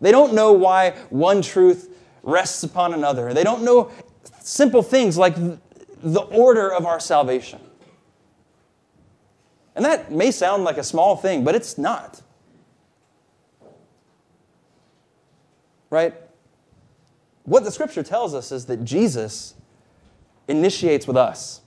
They 0.00 0.12
don't 0.12 0.34
know 0.34 0.52
why 0.52 0.90
one 1.10 1.42
truth 1.42 1.94
rests 2.22 2.62
upon 2.62 2.94
another. 2.94 3.34
They 3.34 3.42
don't 3.42 3.62
know 3.62 3.90
simple 4.40 4.82
things 4.82 5.18
like 5.18 5.34
the 5.36 6.20
order 6.20 6.72
of 6.72 6.86
our 6.86 7.00
salvation. 7.00 7.60
And 9.78 9.84
that 9.84 10.10
may 10.10 10.32
sound 10.32 10.64
like 10.64 10.76
a 10.76 10.82
small 10.82 11.14
thing, 11.14 11.44
but 11.44 11.54
it's 11.54 11.78
not. 11.78 12.20
Right? 15.88 16.14
What 17.44 17.62
the 17.62 17.70
scripture 17.70 18.02
tells 18.02 18.34
us 18.34 18.50
is 18.50 18.66
that 18.66 18.82
Jesus 18.82 19.54
initiates 20.48 21.06
with 21.06 21.16
us. 21.16 21.60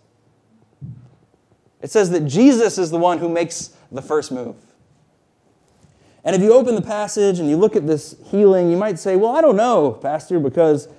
It 1.82 1.90
says 1.90 2.10
that 2.10 2.26
Jesus 2.26 2.78
is 2.78 2.92
the 2.92 2.98
one 2.98 3.20
who 3.20 3.30
makes 3.30 3.78
the 3.94 4.02
first 4.02 4.30
move. 4.30 4.58
And 6.26 6.36
if 6.36 6.42
you 6.42 6.52
open 6.52 6.76
the 6.76 6.82
passage 6.82 7.40
and 7.40 7.50
you 7.50 7.56
look 7.56 7.78
at 7.78 7.88
this 7.88 8.18
healing, 8.26 8.70
you 8.70 8.76
might 8.76 9.00
say, 9.00 9.16
Well, 9.16 9.34
I 9.34 9.40
don't 9.40 9.56
know, 9.56 9.94
Pastor, 9.94 10.38
because 10.38 10.90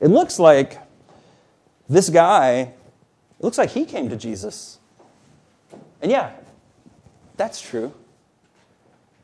it 0.00 0.08
looks 0.08 0.38
like 0.38 0.76
this 1.88 2.10
guy, 2.10 2.58
it 2.58 2.74
looks 3.40 3.56
like 3.56 3.70
he 3.70 3.86
came 3.86 4.10
to 4.10 4.16
Jesus. 4.16 4.80
And 6.02 6.10
yeah, 6.10 6.32
that's 7.38 7.60
true. 7.60 7.94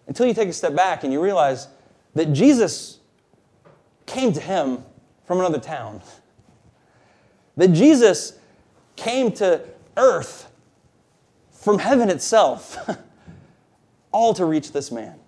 Until 0.07 0.27
you 0.27 0.33
take 0.33 0.48
a 0.48 0.53
step 0.53 0.74
back 0.74 1.05
and 1.05 1.12
you 1.12 1.20
realize 1.20 1.68
that 2.14 2.33
Jesus 2.33 3.00
came 4.07 4.33
to 4.33 4.40
him 4.40 4.85
from 5.27 5.40
another 5.40 5.59
town. 5.59 6.00
That 7.57 7.68
Jesus 7.68 8.38
came 8.96 9.33
to 9.33 9.62
earth 9.96 10.50
from 11.50 11.79
heaven 11.79 12.09
itself, 12.09 12.79
all 14.12 14.33
to 14.35 14.44
reach 14.44 14.72
this 14.72 14.92
man. 14.92 15.18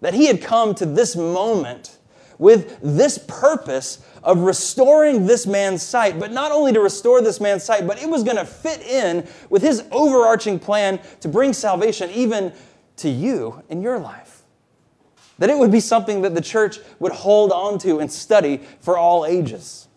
That 0.00 0.14
he 0.14 0.26
had 0.26 0.40
come 0.40 0.74
to 0.76 0.86
this 0.86 1.14
moment 1.16 1.97
with 2.38 2.78
this 2.82 3.18
purpose 3.18 4.04
of 4.22 4.40
restoring 4.40 5.26
this 5.26 5.46
man's 5.46 5.82
sight, 5.82 6.18
but 6.18 6.32
not 6.32 6.52
only 6.52 6.72
to 6.72 6.80
restore 6.80 7.20
this 7.20 7.40
man's 7.40 7.64
sight, 7.64 7.86
but 7.86 8.00
it 8.02 8.08
was 8.08 8.22
going 8.22 8.36
to 8.36 8.44
fit 8.44 8.80
in 8.82 9.26
with 9.50 9.62
his 9.62 9.84
overarching 9.90 10.58
plan 10.58 11.00
to 11.20 11.28
bring 11.28 11.52
salvation 11.52 12.10
even 12.10 12.52
to 12.96 13.08
you 13.08 13.62
in 13.68 13.82
your 13.82 13.98
life. 13.98 14.42
That 15.38 15.50
it 15.50 15.58
would 15.58 15.70
be 15.70 15.80
something 15.80 16.22
that 16.22 16.34
the 16.34 16.40
church 16.40 16.78
would 16.98 17.12
hold 17.12 17.52
on 17.52 17.78
to 17.80 18.00
and 18.00 18.10
study 18.10 18.60
for 18.80 18.98
all 18.98 19.24
ages. 19.24 19.88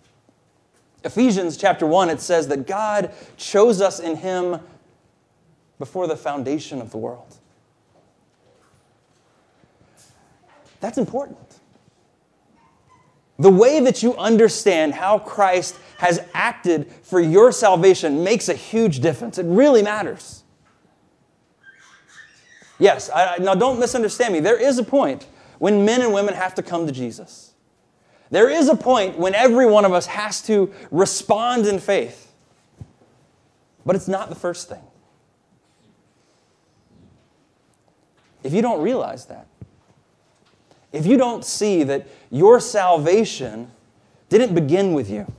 Ephesians 1.03 1.57
chapter 1.57 1.87
1, 1.87 2.09
it 2.09 2.21
says 2.21 2.47
that 2.49 2.67
God 2.67 3.11
chose 3.37 3.81
us 3.81 3.99
in 3.99 4.17
him 4.17 4.59
before 5.79 6.05
the 6.05 6.15
foundation 6.15 6.79
of 6.79 6.91
the 6.91 6.97
world. 6.97 7.37
That's 10.79 10.99
important. 10.99 11.60
The 13.41 13.49
way 13.49 13.79
that 13.79 14.03
you 14.03 14.15
understand 14.17 14.93
how 14.93 15.17
Christ 15.17 15.75
has 15.97 16.23
acted 16.31 16.91
for 17.01 17.19
your 17.19 17.51
salvation 17.51 18.23
makes 18.23 18.49
a 18.49 18.53
huge 18.53 18.99
difference. 18.99 19.39
It 19.39 19.47
really 19.47 19.81
matters. 19.81 20.43
Yes, 22.77 23.09
I, 23.09 23.37
now 23.39 23.55
don't 23.55 23.79
misunderstand 23.79 24.33
me. 24.33 24.41
There 24.41 24.59
is 24.59 24.77
a 24.77 24.83
point 24.83 25.25
when 25.57 25.85
men 25.85 26.01
and 26.01 26.13
women 26.13 26.35
have 26.35 26.53
to 26.55 26.61
come 26.61 26.85
to 26.85 26.91
Jesus. 26.91 27.53
There 28.29 28.47
is 28.47 28.69
a 28.69 28.75
point 28.75 29.17
when 29.17 29.33
every 29.33 29.65
one 29.65 29.85
of 29.85 29.91
us 29.91 30.05
has 30.05 30.43
to 30.43 30.71
respond 30.91 31.65
in 31.65 31.79
faith. 31.79 32.31
But 33.87 33.95
it's 33.95 34.07
not 34.07 34.29
the 34.29 34.35
first 34.35 34.69
thing. 34.69 34.83
If 38.43 38.53
you 38.53 38.61
don't 38.61 38.83
realize 38.83 39.25
that, 39.25 39.47
if 40.91 41.05
you 41.05 41.17
don't 41.17 41.45
see 41.45 41.83
that 41.83 42.07
your 42.29 42.59
salvation 42.59 43.71
didn't 44.29 44.53
begin 44.53 44.93
with 44.93 45.09
you, 45.09 45.31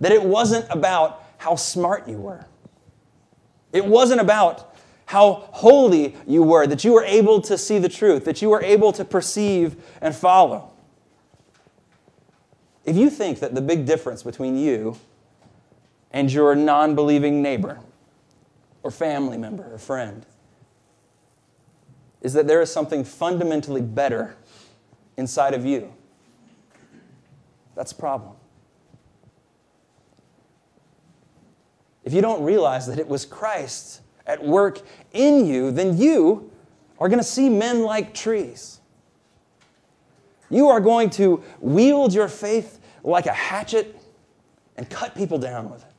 that 0.00 0.12
it 0.12 0.22
wasn't 0.22 0.66
about 0.70 1.24
how 1.38 1.54
smart 1.54 2.08
you 2.08 2.16
were, 2.16 2.46
it 3.72 3.84
wasn't 3.84 4.20
about 4.20 4.74
how 5.06 5.48
holy 5.50 6.14
you 6.26 6.42
were, 6.42 6.66
that 6.66 6.84
you 6.84 6.92
were 6.92 7.04
able 7.04 7.40
to 7.40 7.58
see 7.58 7.78
the 7.78 7.88
truth, 7.88 8.24
that 8.24 8.40
you 8.40 8.48
were 8.48 8.62
able 8.62 8.92
to 8.92 9.04
perceive 9.04 9.76
and 10.00 10.14
follow. 10.14 10.70
If 12.84 12.96
you 12.96 13.10
think 13.10 13.40
that 13.40 13.54
the 13.54 13.60
big 13.60 13.86
difference 13.86 14.22
between 14.22 14.56
you 14.56 14.96
and 16.12 16.32
your 16.32 16.54
non 16.54 16.94
believing 16.94 17.42
neighbor 17.42 17.80
or 18.82 18.90
family 18.90 19.36
member 19.36 19.72
or 19.72 19.78
friend 19.78 20.24
is 22.22 22.32
that 22.34 22.46
there 22.46 22.60
is 22.60 22.72
something 22.72 23.04
fundamentally 23.04 23.80
better 23.80 24.36
inside 25.16 25.54
of 25.54 25.64
you. 25.64 25.92
That's 27.74 27.92
a 27.92 27.96
problem. 27.96 28.34
If 32.04 32.12
you 32.12 32.20
don't 32.20 32.42
realize 32.42 32.86
that 32.86 32.98
it 32.98 33.08
was 33.08 33.24
Christ 33.24 34.00
at 34.26 34.44
work 34.44 34.80
in 35.12 35.46
you, 35.46 35.70
then 35.70 35.96
you 35.96 36.50
are 36.98 37.08
going 37.08 37.18
to 37.18 37.24
see 37.24 37.48
men 37.48 37.82
like 37.82 38.14
trees. 38.14 38.80
You 40.50 40.68
are 40.68 40.80
going 40.80 41.10
to 41.10 41.42
wield 41.60 42.12
your 42.12 42.28
faith 42.28 42.80
like 43.02 43.26
a 43.26 43.32
hatchet 43.32 43.96
and 44.76 44.88
cut 44.90 45.14
people 45.14 45.38
down 45.38 45.70
with 45.70 45.82
it. 45.82 45.92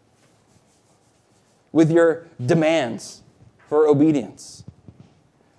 With 1.72 1.90
your 1.90 2.28
demands 2.46 3.22
for 3.70 3.88
obedience 3.88 4.66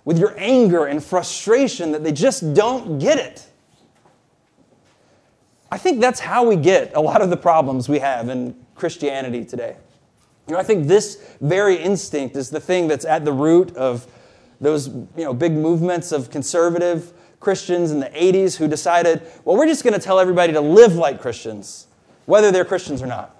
with 0.05 0.19
your 0.19 0.33
anger 0.37 0.85
and 0.85 1.03
frustration 1.03 1.91
that 1.91 2.03
they 2.03 2.11
just 2.11 2.53
don't 2.53 2.99
get 2.99 3.17
it. 3.17 3.47
I 5.71 5.77
think 5.77 6.01
that's 6.01 6.19
how 6.19 6.45
we 6.47 6.55
get 6.55 6.95
a 6.95 7.01
lot 7.01 7.21
of 7.21 7.29
the 7.29 7.37
problems 7.37 7.89
we 7.89 7.99
have 7.99 8.29
in 8.29 8.55
Christianity 8.75 9.43
today. 9.43 9.75
You 10.47 10.53
know, 10.53 10.59
I 10.59 10.63
think 10.63 10.87
this 10.87 11.35
very 11.41 11.77
instinct 11.77 12.35
is 12.35 12.49
the 12.49 12.59
thing 12.59 12.87
that's 12.87 13.05
at 13.05 13.25
the 13.25 13.31
root 13.31 13.75
of 13.75 14.05
those 14.59 14.87
you 14.87 15.07
know, 15.17 15.33
big 15.33 15.53
movements 15.53 16.11
of 16.11 16.29
conservative 16.29 17.13
Christians 17.39 17.91
in 17.91 17.99
the 17.99 18.09
80s 18.09 18.55
who 18.55 18.67
decided, 18.67 19.21
well, 19.45 19.57
we're 19.57 19.67
just 19.67 19.83
going 19.83 19.93
to 19.93 19.99
tell 19.99 20.19
everybody 20.19 20.53
to 20.53 20.61
live 20.61 20.95
like 20.95 21.21
Christians, 21.21 21.87
whether 22.25 22.51
they're 22.51 22.65
Christians 22.65 23.01
or 23.01 23.07
not. 23.07 23.35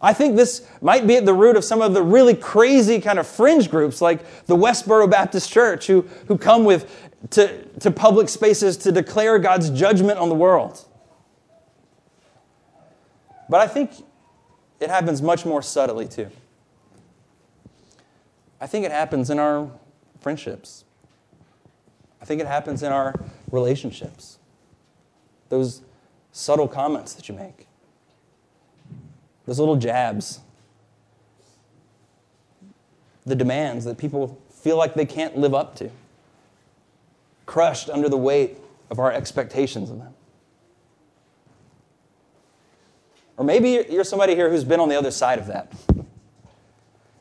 I 0.00 0.12
think 0.12 0.36
this 0.36 0.66
might 0.80 1.06
be 1.06 1.16
at 1.16 1.26
the 1.26 1.34
root 1.34 1.56
of 1.56 1.64
some 1.64 1.82
of 1.82 1.92
the 1.92 2.02
really 2.02 2.34
crazy 2.34 3.00
kind 3.00 3.18
of 3.18 3.26
fringe 3.26 3.70
groups 3.70 4.00
like 4.00 4.46
the 4.46 4.56
Westboro 4.56 5.10
Baptist 5.10 5.50
Church 5.50 5.86
who, 5.88 6.02
who 6.28 6.38
come 6.38 6.64
with 6.64 7.10
to, 7.30 7.64
to 7.80 7.90
public 7.90 8.28
spaces 8.28 8.76
to 8.78 8.92
declare 8.92 9.38
God's 9.38 9.70
judgment 9.70 10.18
on 10.18 10.28
the 10.28 10.36
world. 10.36 10.84
But 13.48 13.60
I 13.60 13.66
think 13.66 13.90
it 14.78 14.90
happens 14.90 15.20
much 15.20 15.44
more 15.44 15.62
subtly 15.62 16.06
too. 16.06 16.30
I 18.60 18.66
think 18.66 18.84
it 18.84 18.92
happens 18.92 19.30
in 19.30 19.38
our 19.38 19.70
friendships. 20.20 20.84
I 22.20 22.24
think 22.24 22.40
it 22.40 22.46
happens 22.46 22.82
in 22.82 22.92
our 22.92 23.14
relationships. 23.50 24.38
Those 25.48 25.82
subtle 26.30 26.68
comments 26.68 27.14
that 27.14 27.28
you 27.28 27.34
make 27.34 27.67
those 29.48 29.58
little 29.58 29.76
jabs, 29.76 30.40
the 33.24 33.34
demands 33.34 33.86
that 33.86 33.96
people 33.96 34.38
feel 34.50 34.76
like 34.76 34.92
they 34.92 35.06
can't 35.06 35.38
live 35.38 35.54
up 35.54 35.74
to, 35.76 35.90
crushed 37.46 37.88
under 37.88 38.10
the 38.10 38.16
weight 38.18 38.58
of 38.90 38.98
our 38.98 39.10
expectations 39.10 39.90
of 39.90 40.00
them. 40.00 40.12
Or 43.38 43.44
maybe 43.46 43.86
you're 43.88 44.04
somebody 44.04 44.34
here 44.34 44.50
who's 44.50 44.64
been 44.64 44.80
on 44.80 44.90
the 44.90 44.96
other 44.96 45.10
side 45.10 45.38
of 45.38 45.46
that. 45.46 45.72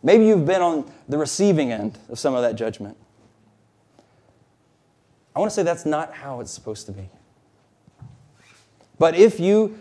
Maybe 0.04 0.26
you've 0.26 0.46
been 0.46 0.62
on 0.62 0.92
the 1.08 1.18
receiving 1.18 1.72
end 1.72 1.98
of 2.10 2.20
some 2.20 2.36
of 2.36 2.42
that 2.42 2.56
judgment. 2.58 2.98
I 5.34 5.40
want 5.40 5.50
to 5.50 5.56
say 5.56 5.64
that's 5.64 5.86
not 5.86 6.14
how 6.14 6.42
it's 6.42 6.52
supposed 6.52 6.88
to 6.88 6.92
be. 6.92 7.10
But 9.00 9.16
if 9.16 9.40
you 9.40 9.80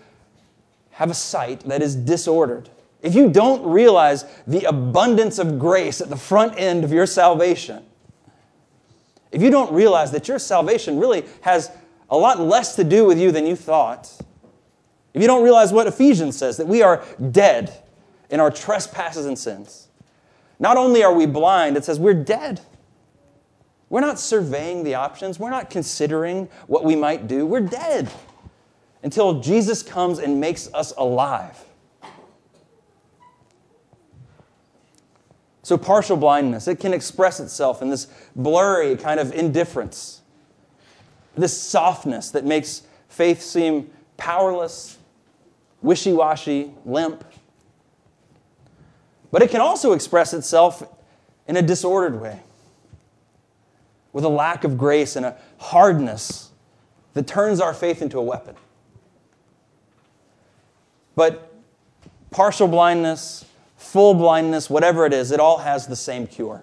have 0.96 1.10
a 1.10 1.14
sight 1.14 1.60
that 1.60 1.82
is 1.82 1.94
disordered, 1.94 2.70
if 3.02 3.14
you 3.14 3.28
don't 3.28 3.62
realize 3.70 4.24
the 4.46 4.64
abundance 4.64 5.38
of 5.38 5.58
grace 5.58 6.00
at 6.00 6.08
the 6.08 6.16
front 6.16 6.58
end 6.58 6.84
of 6.84 6.92
your 6.92 7.04
salvation, 7.04 7.84
if 9.30 9.42
you 9.42 9.50
don't 9.50 9.70
realize 9.74 10.10
that 10.12 10.26
your 10.26 10.38
salvation 10.38 10.98
really 10.98 11.26
has 11.42 11.70
a 12.08 12.16
lot 12.16 12.40
less 12.40 12.76
to 12.76 12.84
do 12.84 13.04
with 13.04 13.20
you 13.20 13.30
than 13.30 13.46
you 13.46 13.54
thought, 13.54 14.10
if 15.12 15.20
you 15.20 15.28
don't 15.28 15.44
realize 15.44 15.70
what 15.70 15.86
Ephesians 15.86 16.38
says, 16.38 16.56
that 16.56 16.66
we 16.66 16.80
are 16.80 17.04
dead 17.30 17.82
in 18.30 18.40
our 18.40 18.50
trespasses 18.50 19.26
and 19.26 19.38
sins, 19.38 19.88
not 20.58 20.78
only 20.78 21.04
are 21.04 21.12
we 21.12 21.26
blind, 21.26 21.76
it 21.76 21.84
says 21.84 22.00
we're 22.00 22.14
dead. 22.14 22.62
We're 23.90 24.00
not 24.00 24.18
surveying 24.18 24.82
the 24.82 24.94
options, 24.94 25.38
we're 25.38 25.50
not 25.50 25.68
considering 25.68 26.48
what 26.66 26.84
we 26.84 26.96
might 26.96 27.26
do, 27.28 27.44
we're 27.44 27.60
dead 27.60 28.10
until 29.02 29.40
Jesus 29.40 29.82
comes 29.82 30.18
and 30.18 30.40
makes 30.40 30.72
us 30.74 30.92
alive. 30.96 31.62
So, 35.62 35.76
partial 35.76 36.16
blindness, 36.16 36.68
it 36.68 36.78
can 36.78 36.94
express 36.94 37.40
itself 37.40 37.82
in 37.82 37.90
this 37.90 38.06
blurry 38.36 38.94
kind 38.96 39.18
of 39.18 39.32
indifference, 39.32 40.20
this 41.36 41.60
softness 41.60 42.30
that 42.30 42.44
makes 42.44 42.82
faith 43.08 43.42
seem 43.42 43.90
powerless, 44.16 44.96
wishy 45.82 46.12
washy, 46.12 46.72
limp. 46.84 47.24
But 49.32 49.42
it 49.42 49.50
can 49.50 49.60
also 49.60 49.92
express 49.92 50.32
itself 50.32 50.84
in 51.48 51.56
a 51.56 51.62
disordered 51.62 52.20
way, 52.20 52.40
with 54.12 54.24
a 54.24 54.28
lack 54.28 54.62
of 54.62 54.78
grace 54.78 55.16
and 55.16 55.26
a 55.26 55.36
hardness 55.58 56.50
that 57.14 57.26
turns 57.26 57.60
our 57.60 57.74
faith 57.74 58.02
into 58.02 58.18
a 58.18 58.22
weapon. 58.22 58.54
But 61.16 61.52
partial 62.30 62.68
blindness, 62.68 63.44
full 63.76 64.14
blindness, 64.14 64.70
whatever 64.70 65.06
it 65.06 65.12
is, 65.12 65.32
it 65.32 65.40
all 65.40 65.58
has 65.58 65.88
the 65.88 65.96
same 65.96 66.26
cure. 66.26 66.62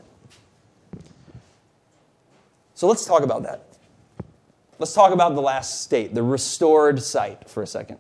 So 2.76 2.88
let's 2.88 3.06
talk 3.06 3.24
about 3.24 3.44
that. 3.44 3.66
Let's 4.80 4.94
talk 4.94 5.14
about 5.14 5.36
the 5.36 5.42
last 5.42 5.82
state, 5.82 6.14
the 6.14 6.24
restored 6.24 7.02
sight, 7.02 7.50
for 7.50 7.64
a 7.64 7.68
second. 7.68 7.98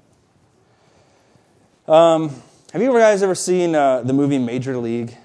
Um, 1.88 2.30
have 2.72 2.82
you 2.82 2.92
guys 2.92 3.24
ever 3.24 3.36
seen 3.36 3.76
uh, 3.76 4.02
the 4.02 4.13
movie 4.13 4.38
Major 4.38 4.78
League? 4.78 5.16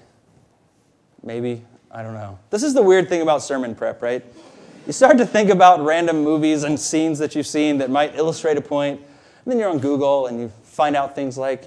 Maybe. 1.23 1.63
I 1.91 2.03
don't 2.03 2.13
know. 2.13 2.37
This 2.49 2.63
is 2.63 2.73
the 2.73 2.81
weird 2.83 3.09
thing 3.09 3.21
about 3.21 3.41
sermon 3.41 3.73
prep, 3.75 4.01
right? 4.01 4.23
You 4.85 4.93
start 4.93 5.17
to 5.17 5.25
think 5.25 5.49
about 5.49 5.83
random 5.83 6.23
movies 6.23 6.63
and 6.63 6.79
scenes 6.79 7.19
that 7.19 7.35
you've 7.35 7.47
seen 7.47 7.79
that 7.79 7.89
might 7.89 8.15
illustrate 8.15 8.57
a 8.57 8.61
point, 8.61 8.99
and 8.99 9.51
then 9.51 9.59
you're 9.59 9.69
on 9.69 9.79
Google 9.79 10.27
and 10.27 10.39
you 10.39 10.51
find 10.79 10.95
out 10.95 11.13
things 11.13 11.37
like 11.37 11.65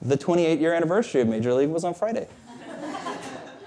the 0.00 0.16
28 0.16 0.58
year 0.58 0.72
anniversary 0.72 1.20
of 1.20 1.28
Major 1.28 1.52
League 1.52 1.68
was 1.68 1.84
on 1.84 1.92
Friday. 1.92 2.26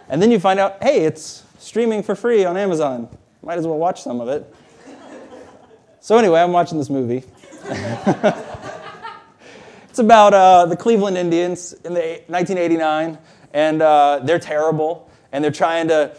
and 0.10 0.20
then 0.20 0.32
you 0.32 0.40
find 0.40 0.60
out, 0.60 0.82
hey, 0.82 1.06
it's 1.06 1.44
streaming 1.60 2.02
for 2.02 2.16
free 2.16 2.44
on 2.44 2.58
Amazon. 2.58 3.08
Might 3.44 3.60
as 3.60 3.68
well 3.68 3.78
watch 3.78 4.02
some 4.02 4.20
of 4.20 4.30
it. 4.30 4.52
So, 6.00 6.18
anyway, 6.18 6.42
I'm 6.42 6.54
watching 6.54 6.80
this 6.80 6.90
movie. 6.90 7.24
it's 9.90 10.00
about 10.00 10.34
uh, 10.34 10.66
the 10.66 10.76
Cleveland 10.76 11.20
Indians 11.20 11.74
in 11.74 11.94
the 11.94 12.24
1989, 12.26 13.20
and 13.54 13.80
uh, 13.84 14.22
they're 14.24 14.40
terrible, 14.40 15.08
and 15.32 15.44
they're 15.44 15.52
trying 15.52 15.90
to, 15.90 16.16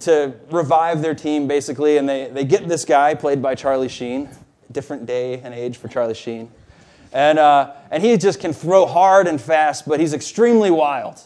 to 0.00 0.34
revive 0.50 1.02
their 1.02 1.14
team, 1.14 1.46
basically, 1.46 1.98
and 1.98 2.08
they, 2.08 2.30
they 2.30 2.44
get 2.44 2.66
this 2.66 2.84
guy, 2.84 3.14
played 3.14 3.40
by 3.40 3.54
Charlie 3.54 3.88
Sheen, 3.88 4.28
different 4.72 5.06
day 5.06 5.38
and 5.38 5.54
age 5.54 5.76
for 5.76 5.86
Charlie 5.86 6.14
Sheen. 6.14 6.50
And, 7.12 7.38
uh, 7.38 7.72
and 7.90 8.02
he 8.02 8.16
just 8.16 8.40
can 8.40 8.52
throw 8.52 8.86
hard 8.86 9.26
and 9.26 9.40
fast, 9.40 9.86
but 9.88 10.00
he's 10.00 10.14
extremely 10.14 10.70
wild. 10.70 11.20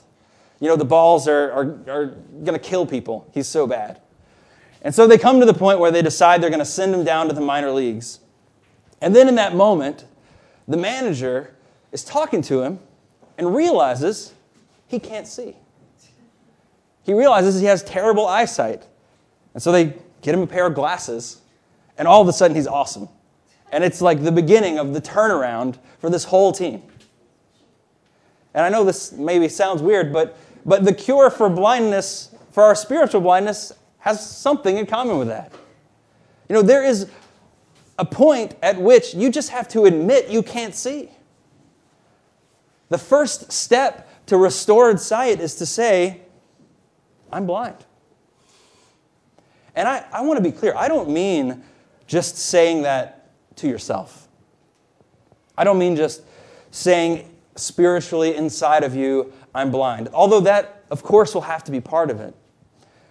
You 0.60 0.68
know, 0.68 0.76
the 0.76 0.84
balls 0.84 1.28
are, 1.28 1.52
are, 1.52 1.78
are 1.88 2.06
going 2.06 2.54
to 2.54 2.58
kill 2.58 2.86
people. 2.86 3.28
He's 3.34 3.46
so 3.46 3.66
bad. 3.66 4.00
And 4.82 4.94
so 4.94 5.06
they 5.06 5.18
come 5.18 5.40
to 5.40 5.46
the 5.46 5.54
point 5.54 5.78
where 5.78 5.90
they 5.90 6.02
decide 6.02 6.42
they're 6.42 6.50
going 6.50 6.58
to 6.58 6.64
send 6.64 6.94
him 6.94 7.04
down 7.04 7.28
to 7.28 7.34
the 7.34 7.40
minor 7.40 7.70
leagues. 7.70 8.20
And 9.00 9.14
then 9.14 9.28
in 9.28 9.34
that 9.34 9.54
moment, 9.54 10.06
the 10.68 10.76
manager 10.76 11.54
is 11.92 12.04
talking 12.04 12.42
to 12.42 12.62
him 12.62 12.78
and 13.36 13.54
realizes 13.54 14.32
he 14.86 14.98
can't 14.98 15.26
see. 15.26 15.56
He 17.02 17.12
realizes 17.12 17.60
he 17.60 17.66
has 17.66 17.82
terrible 17.82 18.26
eyesight. 18.26 18.86
And 19.52 19.62
so 19.62 19.72
they 19.72 19.94
get 20.22 20.34
him 20.34 20.42
a 20.42 20.46
pair 20.46 20.66
of 20.66 20.74
glasses, 20.74 21.42
and 21.98 22.08
all 22.08 22.22
of 22.22 22.28
a 22.28 22.32
sudden 22.32 22.56
he's 22.56 22.66
awesome. 22.66 23.08
And 23.74 23.82
it's 23.82 24.00
like 24.00 24.22
the 24.22 24.30
beginning 24.30 24.78
of 24.78 24.94
the 24.94 25.00
turnaround 25.00 25.78
for 25.98 26.08
this 26.08 26.22
whole 26.22 26.52
team. 26.52 26.80
And 28.54 28.64
I 28.64 28.68
know 28.68 28.84
this 28.84 29.10
maybe 29.10 29.48
sounds 29.48 29.82
weird, 29.82 30.12
but, 30.12 30.36
but 30.64 30.84
the 30.84 30.94
cure 30.94 31.28
for 31.28 31.50
blindness, 31.50 32.32
for 32.52 32.62
our 32.62 32.76
spiritual 32.76 33.20
blindness, 33.20 33.72
has 33.98 34.24
something 34.24 34.78
in 34.78 34.86
common 34.86 35.18
with 35.18 35.26
that. 35.26 35.52
You 36.48 36.54
know, 36.54 36.62
there 36.62 36.84
is 36.84 37.10
a 37.98 38.04
point 38.04 38.54
at 38.62 38.80
which 38.80 39.12
you 39.12 39.28
just 39.28 39.48
have 39.48 39.66
to 39.70 39.86
admit 39.86 40.28
you 40.28 40.44
can't 40.44 40.76
see. 40.76 41.10
The 42.90 42.98
first 42.98 43.50
step 43.50 44.08
to 44.26 44.36
restored 44.36 45.00
sight 45.00 45.40
is 45.40 45.56
to 45.56 45.66
say, 45.66 46.20
I'm 47.32 47.44
blind. 47.44 47.84
And 49.74 49.88
I, 49.88 50.06
I 50.12 50.20
want 50.20 50.36
to 50.36 50.48
be 50.48 50.52
clear, 50.52 50.74
I 50.76 50.86
don't 50.86 51.10
mean 51.10 51.64
just 52.06 52.36
saying 52.36 52.82
that 52.82 53.23
to 53.56 53.68
yourself. 53.68 54.28
I 55.56 55.64
don't 55.64 55.78
mean 55.78 55.96
just 55.96 56.22
saying 56.70 57.30
spiritually 57.56 58.34
inside 58.34 58.82
of 58.82 58.94
you, 58.94 59.32
I'm 59.54 59.70
blind. 59.70 60.08
Although 60.12 60.40
that, 60.40 60.84
of 60.90 61.02
course, 61.02 61.34
will 61.34 61.42
have 61.42 61.64
to 61.64 61.72
be 61.72 61.80
part 61.80 62.10
of 62.10 62.20
it. 62.20 62.34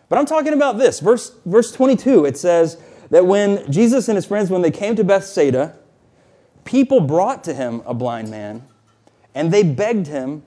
But 0.10 0.20
I'm 0.20 0.26
talking 0.26 0.54
about 0.54 0.78
this. 0.78 1.00
Verse, 1.00 1.32
verse 1.46 1.72
22, 1.72 2.26
it 2.26 2.38
says 2.38 2.78
that 3.10 3.26
when 3.26 3.72
Jesus 3.72 4.10
and 4.10 4.16
his 4.16 4.26
friends, 4.26 4.50
when 4.50 4.62
they 4.62 4.72
came 4.72 4.96
to 4.96 5.04
Bethsaida, 5.04 5.78
people 6.66 7.00
brought 7.00 7.44
to 7.46 7.54
him 7.54 7.82
a 7.86 7.94
blind 7.94 8.30
man, 8.30 8.64
and 9.34 9.52
they 9.52 9.64
begged 9.64 10.08
him 10.08 10.44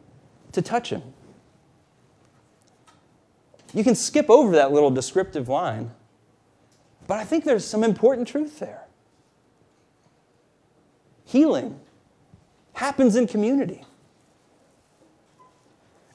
to 0.53 0.63
touch 0.63 0.91
him. 0.91 1.03
You 3.75 3.83
can 3.83 3.95
skip 3.95 4.31
over 4.31 4.53
that 4.53 4.73
little 4.73 4.91
descriptive 4.91 5.49
line, 5.49 5.91
but 7.07 7.19
I 7.19 7.25
think 7.25 7.45
there's 7.45 7.65
some 7.65 7.83
important 7.83 8.29
truth 8.29 8.59
there 8.59 8.86
healing 11.27 11.79
happens 12.73 13.17
in 13.17 13.27
community. 13.27 13.85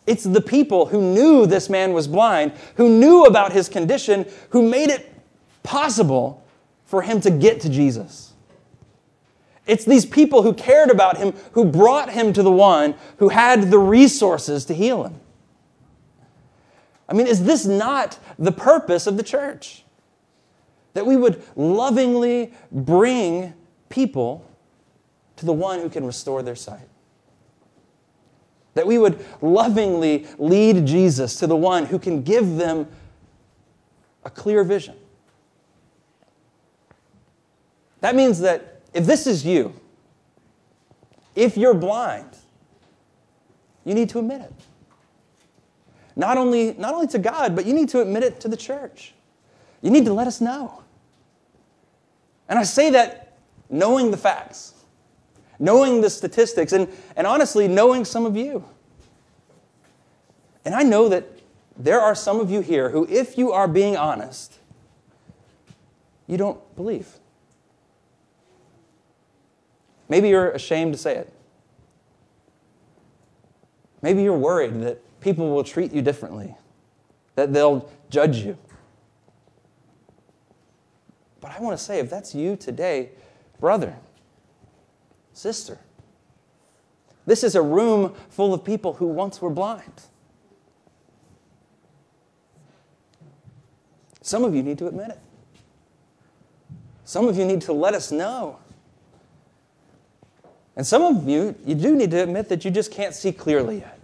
It's 0.07 0.23
the 0.23 0.41
people 0.41 0.87
who 0.87 1.13
knew 1.13 1.45
this 1.45 1.69
man 1.69 1.93
was 1.93 2.07
blind, 2.07 2.53
who 2.75 2.89
knew 2.89 3.25
about 3.25 3.51
his 3.51 3.69
condition, 3.69 4.25
who 4.49 4.67
made 4.67 4.89
it 4.89 5.13
possible 5.61 6.43
for 6.85 7.03
him 7.03 7.21
to 7.21 7.29
get 7.29 7.61
to 7.61 7.69
Jesus. 7.69 8.33
It's 9.67 9.85
these 9.85 10.05
people 10.05 10.41
who 10.41 10.53
cared 10.53 10.89
about 10.89 11.17
him, 11.17 11.33
who 11.51 11.65
brought 11.65 12.09
him 12.09 12.33
to 12.33 12.41
the 12.41 12.51
one 12.51 12.95
who 13.17 13.29
had 13.29 13.69
the 13.69 13.77
resources 13.77 14.65
to 14.65 14.73
heal 14.73 15.03
him. 15.03 15.19
I 17.07 17.13
mean, 17.13 17.27
is 17.27 17.43
this 17.43 17.65
not 17.65 18.17
the 18.39 18.51
purpose 18.51 19.05
of 19.05 19.17
the 19.17 19.23
church? 19.23 19.83
That 20.93 21.05
we 21.05 21.15
would 21.15 21.43
lovingly 21.55 22.53
bring 22.71 23.53
people 23.89 24.45
to 25.41 25.45
the 25.47 25.53
one 25.53 25.79
who 25.79 25.89
can 25.89 26.05
restore 26.05 26.43
their 26.43 26.55
sight. 26.55 26.87
That 28.75 28.85
we 28.85 28.99
would 28.99 29.25
lovingly 29.41 30.27
lead 30.37 30.85
Jesus 30.85 31.35
to 31.37 31.47
the 31.47 31.55
one 31.55 31.87
who 31.87 31.97
can 31.97 32.21
give 32.21 32.57
them 32.57 32.87
a 34.23 34.29
clear 34.29 34.63
vision. 34.63 34.95
That 38.01 38.15
means 38.15 38.39
that 38.41 38.81
if 38.93 39.07
this 39.07 39.25
is 39.25 39.43
you, 39.43 39.73
if 41.35 41.57
you're 41.57 41.73
blind, 41.73 42.37
you 43.83 43.95
need 43.95 44.09
to 44.09 44.19
admit 44.19 44.41
it. 44.41 44.53
Not 46.15 46.37
only, 46.37 46.73
not 46.73 46.93
only 46.93 47.07
to 47.07 47.19
God, 47.19 47.55
but 47.55 47.65
you 47.65 47.73
need 47.73 47.89
to 47.89 48.01
admit 48.01 48.21
it 48.21 48.39
to 48.41 48.47
the 48.47 48.57
church. 48.57 49.15
You 49.81 49.89
need 49.89 50.05
to 50.05 50.13
let 50.13 50.27
us 50.27 50.39
know. 50.39 50.83
And 52.47 52.59
I 52.59 52.63
say 52.63 52.91
that 52.91 53.39
knowing 53.71 54.11
the 54.11 54.17
facts 54.17 54.70
knowing 55.61 56.01
the 56.01 56.09
statistics, 56.09 56.73
and, 56.73 56.89
and 57.15 57.25
honestly, 57.25 57.67
knowing 57.67 58.03
some 58.03 58.25
of 58.25 58.35
you. 58.35 58.65
And 60.65 60.73
I 60.73 60.81
know 60.81 61.07
that 61.07 61.23
there 61.77 62.01
are 62.01 62.15
some 62.15 62.39
of 62.39 62.49
you 62.49 62.61
here 62.61 62.89
who, 62.89 63.07
if 63.07 63.37
you 63.37 63.51
are 63.51 63.67
being 63.67 63.95
honest, 63.95 64.57
you 66.27 66.35
don't 66.35 66.59
believe. 66.75 67.07
Maybe 70.09 70.29
you're 70.29 70.49
ashamed 70.49 70.93
to 70.93 70.97
say 70.97 71.15
it. 71.15 71.31
Maybe 74.01 74.23
you're 74.23 74.37
worried 74.37 74.81
that 74.81 74.99
people 75.21 75.51
will 75.51 75.63
treat 75.63 75.93
you 75.93 76.01
differently, 76.01 76.55
that 77.35 77.53
they'll 77.53 77.89
judge 78.09 78.37
you. 78.37 78.57
But 81.39 81.51
I 81.51 81.61
want 81.61 81.77
to 81.77 81.83
say, 81.83 81.99
if 81.99 82.09
that's 82.09 82.33
you 82.33 82.55
today, 82.55 83.09
brother, 83.59 83.95
sister. 85.33 85.79
This 87.25 87.43
is 87.43 87.55
a 87.55 87.61
room 87.61 88.15
full 88.29 88.53
of 88.53 88.63
people 88.63 88.93
who 88.93 89.07
once 89.07 89.41
were 89.41 89.49
blind. 89.49 90.01
Some 94.21 94.43
of 94.43 94.55
you 94.55 94.63
need 94.63 94.77
to 94.79 94.87
admit 94.87 95.09
it. 95.09 95.19
Some 97.05 97.27
of 97.27 97.37
you 97.37 97.45
need 97.45 97.61
to 97.61 97.73
let 97.73 97.93
us 97.93 98.11
know. 98.11 98.59
And 100.75 100.87
some 100.87 101.01
of 101.01 101.27
you, 101.27 101.55
you 101.65 101.75
do 101.75 101.95
need 101.95 102.11
to 102.11 102.23
admit 102.23 102.49
that 102.49 102.63
you 102.63 102.71
just 102.71 102.91
can't 102.91 103.13
see 103.13 103.31
clearly 103.31 103.79
yet. 103.79 103.99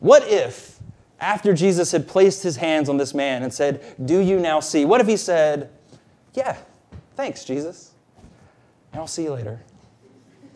What 0.00 0.26
if, 0.28 0.78
after 1.20 1.54
Jesus 1.54 1.92
had 1.92 2.06
placed 2.06 2.42
his 2.42 2.56
hands 2.56 2.88
on 2.88 2.96
this 2.96 3.14
man 3.14 3.42
and 3.42 3.52
said, 3.52 3.82
Do 4.04 4.18
you 4.18 4.38
now 4.38 4.60
see? 4.60 4.84
What 4.84 5.00
if 5.00 5.06
he 5.06 5.16
said, 5.16 5.70
Yeah, 6.34 6.56
thanks, 7.14 7.44
Jesus 7.44 7.92
I'll 8.96 9.06
see 9.06 9.24
you 9.24 9.32
later. 9.32 9.60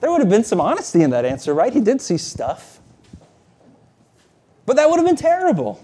there 0.00 0.10
would 0.10 0.20
have 0.20 0.30
been 0.30 0.44
some 0.44 0.60
honesty 0.60 1.02
in 1.02 1.10
that 1.10 1.24
answer, 1.24 1.54
right? 1.54 1.72
He 1.72 1.80
did 1.80 2.00
see 2.00 2.16
stuff. 2.16 2.80
But 4.66 4.76
that 4.76 4.88
would 4.88 4.96
have 4.96 5.06
been 5.06 5.16
terrible. 5.16 5.82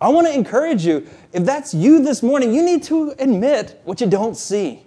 I 0.00 0.08
want 0.08 0.26
to 0.26 0.34
encourage 0.34 0.84
you. 0.84 1.06
If 1.32 1.44
that's 1.44 1.72
you 1.72 2.02
this 2.02 2.22
morning, 2.22 2.52
you 2.52 2.62
need 2.62 2.82
to 2.84 3.14
admit 3.18 3.80
what 3.84 4.00
you 4.00 4.08
don't 4.08 4.36
see. 4.36 4.82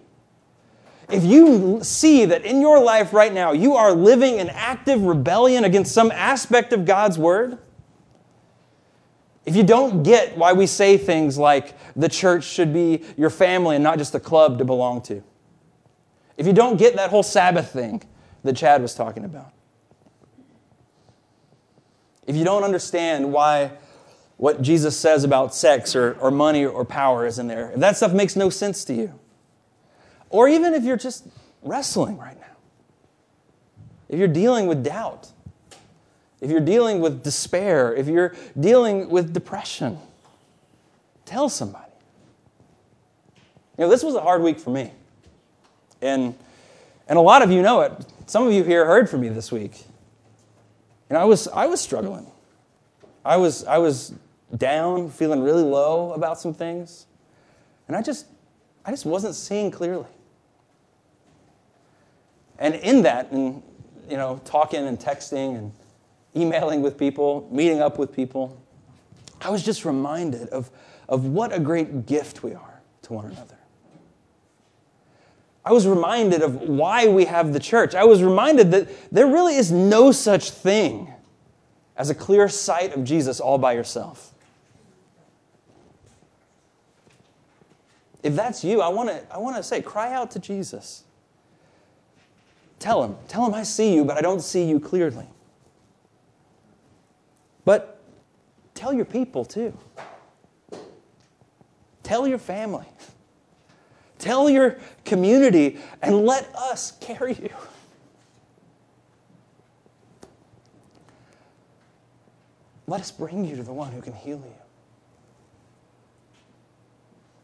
If 1.10 1.24
you 1.24 1.80
see 1.84 2.26
that 2.26 2.44
in 2.44 2.62
your 2.62 2.84
life 2.84 3.14
right 3.14 3.32
now 3.32 3.52
you 3.52 3.76
are 3.76 3.94
living 3.94 4.40
in 4.40 4.50
active 4.50 5.04
rebellion 5.04 5.64
against 5.64 5.94
some 5.94 6.12
aspect 6.12 6.74
of 6.74 6.86
God's 6.86 7.18
word, 7.18 7.60
if 9.46 9.56
you 9.56 9.64
don't 9.64 10.04
get 10.04 10.38
why 10.38 10.54
we 10.54 10.66
say 10.66 10.98
things 10.98 11.38
like 11.38 11.76
the 11.96 12.10
church 12.10 12.44
should 12.44 12.74
be 12.74 13.04
your 13.16 13.30
family 13.30 13.76
and 13.76 13.84
not 13.84 13.98
just 13.98 14.16
a 14.16 14.20
club 14.20 14.58
to 14.58 14.66
belong 14.66 15.02
to, 15.04 15.24
if 16.38 16.48
you 16.48 16.54
don't 16.54 16.78
get 16.78 16.96
that 16.96 17.10
whole 17.12 17.24
Sabbath 17.24 17.72
thing 17.72 18.04
that 18.44 18.56
Chad 18.56 18.82
was 18.82 18.96
talking 18.96 19.24
about, 19.24 19.54
if 22.26 22.36
you 22.36 22.44
don't 22.44 22.64
understand 22.64 23.32
why 23.32 23.72
what 24.38 24.62
Jesus 24.62 24.98
says 24.98 25.24
about 25.24 25.56
sex 25.56 25.96
or, 25.96 26.14
or 26.20 26.30
money 26.30 26.66
or 26.66 26.84
power 26.84 27.26
is 27.26 27.40
in 27.40 27.48
there, 27.48 27.72
if 27.72 27.80
that 27.80 27.96
stuff 27.96 28.12
makes 28.12 28.36
no 28.36 28.50
sense 28.50 28.84
to 28.86 28.94
you, 28.94 29.18
or 30.30 30.50
even 30.50 30.74
if 30.74 30.84
you're 30.84 30.98
just 30.98 31.28
wrestling 31.62 32.18
right 32.18 32.38
now, 32.40 32.58
if 34.10 34.20
you're 34.20 34.28
dealing 34.28 34.68
with 34.68 34.84
doubt, 34.84 35.32
if 36.42 36.52
you're 36.52 36.60
dealing 36.60 37.00
with 37.00 37.24
despair, 37.24 37.96
if 37.96 38.08
you're 38.08 38.36
dealing 38.60 39.10
with 39.10 39.34
depression, 39.34 39.98
tell 41.26 41.50
somebody. 41.50 41.92
You 43.78 43.86
know, 43.86 43.90
this 43.90 44.04
was 44.04 44.16
a 44.16 44.22
hard 44.22 44.42
week 44.42 44.60
for 44.60 44.70
me. 44.70 44.92
And, 46.02 46.36
and 47.08 47.18
a 47.18 47.22
lot 47.22 47.42
of 47.42 47.52
you 47.52 47.62
know 47.62 47.82
it. 47.82 47.92
Some 48.26 48.48
of 48.48 48.54
you 48.54 48.64
here 48.64 48.86
heard 48.86 49.10
from 49.10 49.22
me 49.22 49.30
this 49.30 49.52
week. 49.52 49.84
And 51.10 51.18
I 51.18 51.26
was, 51.26 51.48
I 51.48 51.68
was 51.68 51.82
struggling. 51.82 52.28
I 53.24 53.38
was, 53.38 53.64
I 53.66 53.78
was 53.78 54.14
down, 54.56 55.10
feeling 55.10 55.42
really 55.42 55.64
low 55.64 56.14
about 56.14 56.40
some 56.40 56.54
things. 56.54 57.06
And 57.88 57.96
I 57.96 58.02
just, 58.02 58.28
I 58.86 58.92
just 58.92 59.06
wasn't 59.06 59.36
seeing 59.36 59.72
clearly. 59.72 60.08
And 62.60 62.76
in 62.76 63.02
that, 63.04 63.32
and 63.32 63.62
you 64.10 64.18
know, 64.18 64.40
talking 64.46 64.86
and 64.86 65.00
texting 65.00 65.58
and 65.58 65.72
emailing 66.36 66.82
with 66.82 66.98
people, 66.98 67.48
meeting 67.52 67.82
up 67.82 67.98
with 67.98 68.14
people, 68.14 68.62
I 69.42 69.50
was 69.50 69.64
just 69.64 69.86
reminded 69.86 70.50
of, 70.50 70.70
of 71.08 71.26
what 71.26 71.54
a 71.54 71.60
great 71.60 72.06
gift 72.06 72.44
we 72.44 72.54
are 72.54 72.82
to 73.04 73.14
one 73.14 73.26
another. 73.26 73.58
I 75.64 75.72
was 75.72 75.88
reminded 75.88 76.44
of 76.44 76.62
why 76.62 77.08
we 77.08 77.26
have 77.26 77.52
the 77.52 77.60
church. 77.60 77.96
I 77.96 78.04
was 78.04 78.22
reminded 78.22 78.72
that 78.72 79.12
there 79.12 79.26
really 79.26 79.56
is 79.56 79.72
no 79.72 80.12
such 80.12 80.52
thing 80.52 81.12
as 81.98 82.10
a 82.10 82.16
clear 82.16 82.48
sight 82.48 82.94
of 82.94 83.04
Jesus 83.04 83.40
all 83.40 83.58
by 83.58 83.74
yourself. 83.74 84.34
If 88.22 88.36
that's 88.36 88.64
you, 88.64 88.82
I 88.82 88.90
want 88.90 89.10
to 89.10 89.24
I 89.32 89.38
want 89.38 89.56
to 89.56 89.64
say 89.64 89.82
cry 89.82 90.14
out 90.14 90.32
to 90.32 90.40
Jesus. 90.40 91.04
Tell 92.80 93.04
him, 93.04 93.16
tell 93.28 93.46
him 93.46 93.54
I 93.54 93.64
see 93.64 93.94
you, 93.94 94.04
but 94.04 94.18
I 94.18 94.22
don't 94.22 94.42
see 94.42 94.66
you 94.66 94.80
clearly. 94.80 95.28
But 97.66 98.00
tell 98.76 98.94
your 98.94 99.06
people 99.06 99.44
too. 99.44 99.78
Tell 102.04 102.28
your 102.28 102.38
family. 102.38 102.86
Tell 104.20 104.50
your 104.50 104.78
community 105.04 105.80
and 106.02 106.26
let 106.26 106.54
us 106.56 106.94
carry 107.02 107.34
you. 107.34 107.50
Let 112.88 113.02
us 113.02 113.12
bring 113.12 113.46
you 113.46 113.56
to 113.56 113.64
the 113.64 113.74
one 113.74 113.92
who 113.92 114.02
can 114.02 114.14
heal 114.14 114.38
you. 114.38 114.54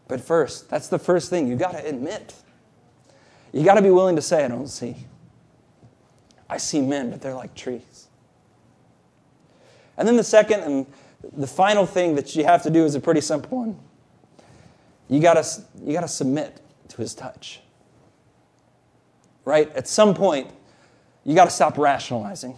But 0.07 0.21
first, 0.21 0.69
that's 0.69 0.87
the 0.87 0.99
first 0.99 1.29
thing 1.29 1.47
you 1.47 1.55
got 1.55 1.71
to 1.71 1.85
admit. 1.85 2.35
You 3.51 3.63
got 3.63 3.75
to 3.75 3.81
be 3.81 3.89
willing 3.89 4.15
to 4.17 4.21
say, 4.21 4.45
I 4.45 4.47
don't 4.47 4.67
see. 4.67 4.95
I 6.49 6.57
see 6.57 6.81
men, 6.81 7.09
but 7.09 7.21
they're 7.21 7.33
like 7.33 7.55
trees. 7.55 8.07
And 9.97 10.07
then 10.07 10.17
the 10.17 10.23
second 10.23 10.61
and 10.61 10.85
the 11.33 11.47
final 11.47 11.85
thing 11.85 12.15
that 12.15 12.35
you 12.35 12.43
have 12.43 12.63
to 12.63 12.69
do 12.69 12.85
is 12.85 12.95
a 12.95 12.99
pretty 12.99 13.21
simple 13.21 13.59
one. 13.59 13.79
You 15.09 15.19
gotta, 15.19 15.45
you 15.83 15.93
gotta 15.93 16.07
submit 16.07 16.61
to 16.89 16.97
his 16.97 17.13
touch. 17.13 17.61
Right? 19.45 19.73
At 19.75 19.87
some 19.87 20.13
point, 20.13 20.49
you 21.23 21.35
gotta 21.35 21.51
stop 21.51 21.77
rationalizing. 21.77 22.57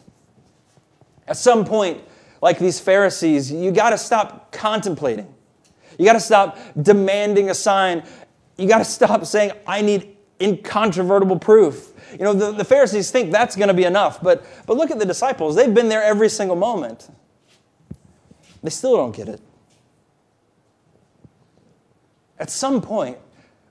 At 1.28 1.38
some 1.38 1.66
point, 1.66 2.02
like 2.42 2.60
these 2.60 2.80
Pharisees, 2.80 3.52
you 3.52 3.72
gotta 3.72 3.98
stop 3.98 4.52
contemplating. 4.52 5.34
You 5.98 6.06
gotta 6.06 6.20
stop 6.20 6.58
demanding 6.82 7.50
a 7.50 7.54
sign. 7.54 8.04
You 8.58 8.68
gotta 8.68 8.86
stop 8.86 9.26
saying, 9.26 9.52
I 9.66 9.82
need 9.82 10.14
incontrovertible 10.40 11.40
proof. 11.40 11.94
You 12.12 12.26
know, 12.26 12.34
the, 12.34 12.52
the 12.52 12.66
Pharisees 12.66 13.12
think 13.12 13.32
that's 13.32 13.56
going 13.56 13.70
to 13.70 13.74
be 13.74 13.86
enough, 13.86 14.22
but, 14.22 14.46
but 14.66 14.78
look 14.78 14.92
at 14.92 15.00
the 15.00 15.06
disciples. 15.06 15.56
They've 15.56 15.74
been 15.74 15.90
there 15.90 16.04
every 16.04 16.30
single 16.30 16.56
moment. 16.56 17.10
They 18.64 18.70
still 18.70 18.96
don't 18.96 19.16
get 19.16 19.28
it. 19.28 19.42
At 22.40 22.50
some 22.50 22.82
point, 22.82 23.18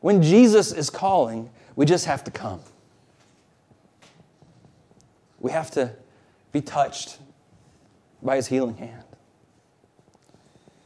when 0.01 0.23
Jesus 0.23 0.73
is 0.73 0.91
calling, 0.91 1.51
we 1.75 1.87
just 1.87 2.05
have 2.05 2.23
to 2.25 2.31
come. 2.31 2.61
We 5.41 5.51
have 5.51 5.71
to 5.73 5.93
be 6.53 6.61
touched 6.61 7.19
by 8.23 8.37
his 8.37 8.47
healing 8.47 8.77
hand. 8.77 9.03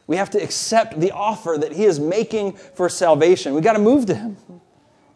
We 0.07 0.17
have 0.17 0.31
to 0.31 0.43
accept 0.43 1.01
the 1.01 1.11
offer 1.11 1.57
that 1.59 1.73
he 1.73 1.85
is 1.85 1.99
making 1.99 2.53
for 2.53 2.89
salvation. 2.89 3.55
We 3.55 3.61
got 3.61 3.73
to 3.73 3.81
move 3.81 4.07
to 4.07 4.15
him 4.15 4.37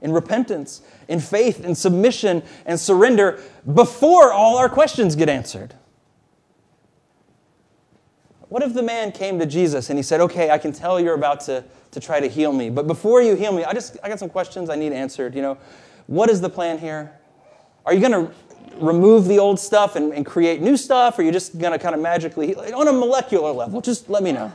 in 0.02 0.12
repentance, 0.12 0.82
in 1.08 1.20
faith, 1.20 1.64
in 1.64 1.74
submission, 1.74 2.42
and 2.66 2.78
surrender 2.78 3.40
before 3.72 4.32
all 4.32 4.58
our 4.58 4.68
questions 4.68 5.14
get 5.14 5.28
answered. 5.28 5.74
What 8.50 8.62
if 8.62 8.74
the 8.74 8.82
man 8.82 9.12
came 9.12 9.38
to 9.38 9.46
Jesus 9.46 9.90
and 9.90 9.98
he 9.98 10.02
said, 10.02 10.20
Okay, 10.20 10.50
I 10.50 10.58
can 10.58 10.72
tell 10.72 11.00
you're 11.00 11.14
about 11.14 11.40
to, 11.42 11.64
to 11.92 12.00
try 12.00 12.20
to 12.20 12.28
heal 12.28 12.52
me, 12.52 12.68
but 12.68 12.86
before 12.86 13.22
you 13.22 13.34
heal 13.34 13.52
me, 13.52 13.64
I 13.64 13.72
just 13.72 13.96
I 14.02 14.08
got 14.08 14.18
some 14.18 14.28
questions 14.28 14.68
I 14.68 14.76
need 14.76 14.92
answered. 14.92 15.34
You 15.34 15.42
know, 15.42 15.58
what 16.06 16.28
is 16.28 16.40
the 16.40 16.50
plan 16.50 16.78
here? 16.78 17.18
Are 17.86 17.94
you 17.94 18.00
going 18.06 18.26
to 18.26 18.34
remove 18.74 19.26
the 19.26 19.38
old 19.38 19.58
stuff 19.58 19.96
and, 19.96 20.12
and 20.12 20.26
create 20.26 20.60
new 20.60 20.76
stuff, 20.76 21.18
or 21.18 21.22
are 21.22 21.24
you 21.24 21.32
just 21.32 21.58
going 21.58 21.72
to 21.72 21.78
kind 21.78 21.94
of 21.94 22.00
magically 22.00 22.48
heal? 22.48 22.60
on 22.74 22.88
a 22.88 22.92
molecular 22.92 23.52
level? 23.52 23.80
Just 23.80 24.10
let 24.10 24.22
me 24.22 24.32
know. 24.32 24.52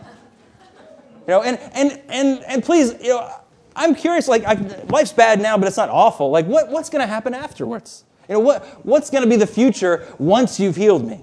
You 1.28 1.34
know, 1.34 1.42
and 1.42 1.58
and 1.74 2.02
and 2.10 2.44
and 2.44 2.64
please, 2.64 2.94
you 3.02 3.10
know, 3.10 3.30
I'm 3.76 3.94
curious, 3.94 4.28
like, 4.28 4.44
I, 4.46 4.54
life's 4.90 5.12
bad 5.12 5.42
now, 5.42 5.58
but 5.58 5.68
it's 5.68 5.78
not 5.78 5.90
awful. 5.90 6.30
Like, 6.30 6.46
what, 6.46 6.70
what's 6.70 6.90
going 6.90 7.02
to 7.02 7.08
happen 7.08 7.34
afterwards? 7.34 8.06
You 8.30 8.36
know, 8.36 8.40
what, 8.40 8.64
what's 8.86 9.10
going 9.10 9.24
to 9.24 9.30
be 9.30 9.36
the 9.36 9.48
future 9.48 10.08
once 10.18 10.60
you've 10.60 10.76
healed 10.76 11.06
me? 11.06 11.22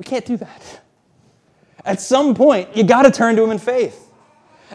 We 0.00 0.04
can't 0.04 0.24
do 0.24 0.38
that. 0.38 0.80
At 1.84 2.00
some 2.00 2.34
point, 2.34 2.74
you 2.74 2.84
got 2.84 3.02
to 3.02 3.10
turn 3.10 3.36
to 3.36 3.44
Him 3.44 3.50
in 3.50 3.58
faith. 3.58 4.10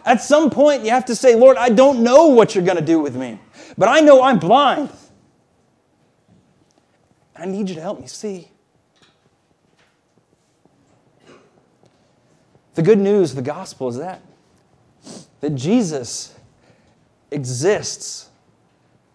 At 0.04 0.22
some 0.22 0.50
point, 0.50 0.84
you 0.84 0.90
have 0.90 1.06
to 1.06 1.16
say, 1.16 1.34
Lord, 1.34 1.56
I 1.56 1.68
don't 1.68 2.04
know 2.04 2.28
what 2.28 2.54
you're 2.54 2.64
going 2.64 2.76
to 2.76 2.84
do 2.84 3.00
with 3.00 3.16
me, 3.16 3.40
but 3.76 3.88
I 3.88 3.98
know 3.98 4.22
I'm 4.22 4.38
blind. 4.38 4.88
I 7.34 7.44
need 7.44 7.68
you 7.68 7.74
to 7.74 7.80
help 7.80 8.00
me 8.00 8.06
see. 8.06 8.52
The 12.74 12.82
good 12.82 13.00
news 13.00 13.30
of 13.30 13.36
the 13.36 13.42
gospel 13.42 13.88
is 13.88 13.96
that 13.96 14.22
that 15.40 15.54
Jesus 15.56 16.34
exists 17.30 18.28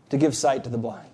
to 0.09 0.17
give 0.17 0.35
sight 0.35 0.65
to 0.65 0.69
the 0.69 0.77
blind. 0.77 1.10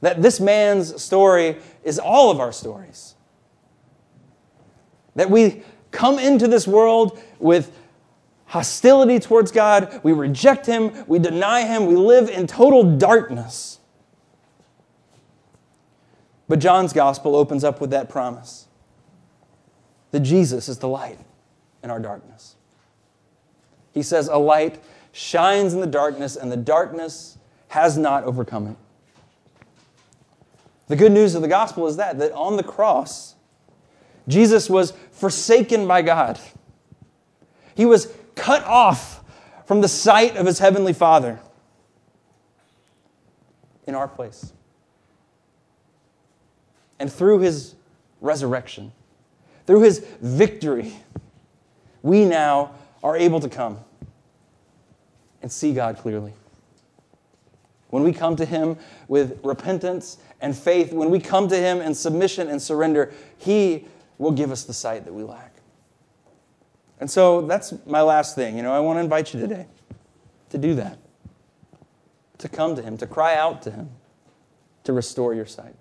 That 0.00 0.22
this 0.22 0.40
man's 0.40 1.02
story 1.02 1.56
is 1.82 1.98
all 1.98 2.30
of 2.30 2.40
our 2.40 2.52
stories. 2.52 3.14
That 5.16 5.30
we 5.30 5.62
come 5.90 6.18
into 6.18 6.46
this 6.46 6.66
world 6.66 7.20
with 7.38 7.76
hostility 8.46 9.18
towards 9.18 9.50
God, 9.50 10.00
we 10.02 10.12
reject 10.12 10.66
Him, 10.66 11.04
we 11.06 11.18
deny 11.18 11.66
Him, 11.66 11.86
we 11.86 11.96
live 11.96 12.28
in 12.28 12.46
total 12.46 12.96
darkness. 12.96 13.78
But 16.48 16.60
John's 16.60 16.92
gospel 16.92 17.36
opens 17.36 17.62
up 17.62 17.80
with 17.80 17.90
that 17.90 18.08
promise 18.08 18.68
that 20.10 20.20
Jesus 20.20 20.68
is 20.68 20.78
the 20.78 20.88
light 20.88 21.18
in 21.82 21.90
our 21.90 22.00
darkness. 22.00 22.56
He 23.92 24.02
says, 24.02 24.28
A 24.28 24.38
light 24.38 24.82
shines 25.12 25.74
in 25.74 25.80
the 25.80 25.86
darkness, 25.86 26.36
and 26.36 26.50
the 26.50 26.56
darkness 26.56 27.36
has 27.68 27.98
not 27.98 28.24
overcome 28.24 28.66
it. 28.68 28.76
The 30.88 30.96
good 30.96 31.12
news 31.12 31.34
of 31.34 31.42
the 31.42 31.48
gospel 31.48 31.86
is 31.86 31.96
that, 31.96 32.18
that 32.18 32.32
on 32.32 32.56
the 32.56 32.62
cross, 32.62 33.34
Jesus 34.26 34.68
was 34.68 34.92
forsaken 35.12 35.86
by 35.86 36.02
God. 36.02 36.40
He 37.74 37.86
was 37.86 38.12
cut 38.34 38.64
off 38.64 39.22
from 39.66 39.82
the 39.82 39.88
sight 39.88 40.36
of 40.36 40.46
his 40.46 40.58
heavenly 40.58 40.92
Father 40.94 41.40
in 43.86 43.94
our 43.94 44.08
place. 44.08 44.52
And 46.98 47.12
through 47.12 47.40
his 47.40 47.74
resurrection, 48.20 48.92
through 49.66 49.82
his 49.82 50.04
victory, 50.20 50.94
we 52.02 52.24
now 52.24 52.72
are 53.02 53.16
able 53.16 53.40
to 53.40 53.48
come 53.48 53.78
and 55.42 55.52
see 55.52 55.72
God 55.72 55.98
clearly. 55.98 56.32
When 57.88 58.02
we 58.02 58.12
come 58.12 58.36
to 58.36 58.44
him 58.44 58.76
with 59.08 59.40
repentance 59.42 60.18
and 60.40 60.56
faith, 60.56 60.92
when 60.92 61.10
we 61.10 61.20
come 61.20 61.48
to 61.48 61.56
him 61.56 61.80
in 61.80 61.94
submission 61.94 62.48
and 62.48 62.60
surrender, 62.60 63.12
he 63.38 63.86
will 64.18 64.32
give 64.32 64.50
us 64.50 64.64
the 64.64 64.74
sight 64.74 65.04
that 65.04 65.12
we 65.12 65.22
lack. 65.22 65.54
And 67.00 67.10
so 67.10 67.42
that's 67.42 67.72
my 67.86 68.02
last 68.02 68.34
thing. 68.34 68.56
You 68.56 68.62
know, 68.62 68.72
I 68.72 68.80
want 68.80 68.96
to 68.96 69.00
invite 69.00 69.32
you 69.32 69.40
today 69.40 69.66
to 70.50 70.58
do 70.58 70.74
that, 70.74 70.98
to 72.38 72.48
come 72.48 72.74
to 72.76 72.82
him, 72.82 72.96
to 72.98 73.06
cry 73.06 73.36
out 73.36 73.62
to 73.62 73.70
him, 73.70 73.90
to 74.84 74.92
restore 74.92 75.34
your 75.34 75.46
sight, 75.46 75.74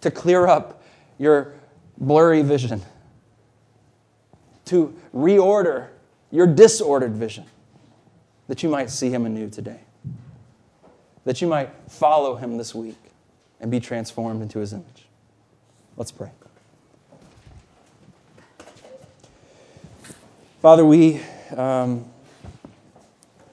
to 0.00 0.10
clear 0.10 0.46
up 0.46 0.82
your 1.18 1.54
blurry 1.98 2.42
vision, 2.42 2.82
to 4.66 4.94
reorder 5.14 5.88
your 6.30 6.46
disordered 6.46 7.14
vision, 7.14 7.44
that 8.48 8.62
you 8.62 8.68
might 8.68 8.90
see 8.90 9.10
him 9.10 9.26
anew 9.26 9.48
today, 9.48 9.80
that 11.26 11.42
you 11.42 11.48
might 11.48 11.68
follow 11.88 12.36
him 12.36 12.56
this 12.56 12.74
week 12.74 12.96
and 13.60 13.70
be 13.70 13.80
transformed 13.80 14.40
into 14.40 14.60
his 14.60 14.72
image. 14.72 15.08
Let's 15.96 16.12
pray. 16.12 16.30
Father, 20.62 20.86
we, 20.86 21.20
um, 21.54 22.08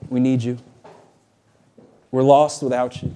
we 0.07 0.19
need 0.19 0.43
you. 0.43 0.59
We're 2.11 2.23
lost 2.23 2.61
without 2.61 3.01
you. 3.01 3.11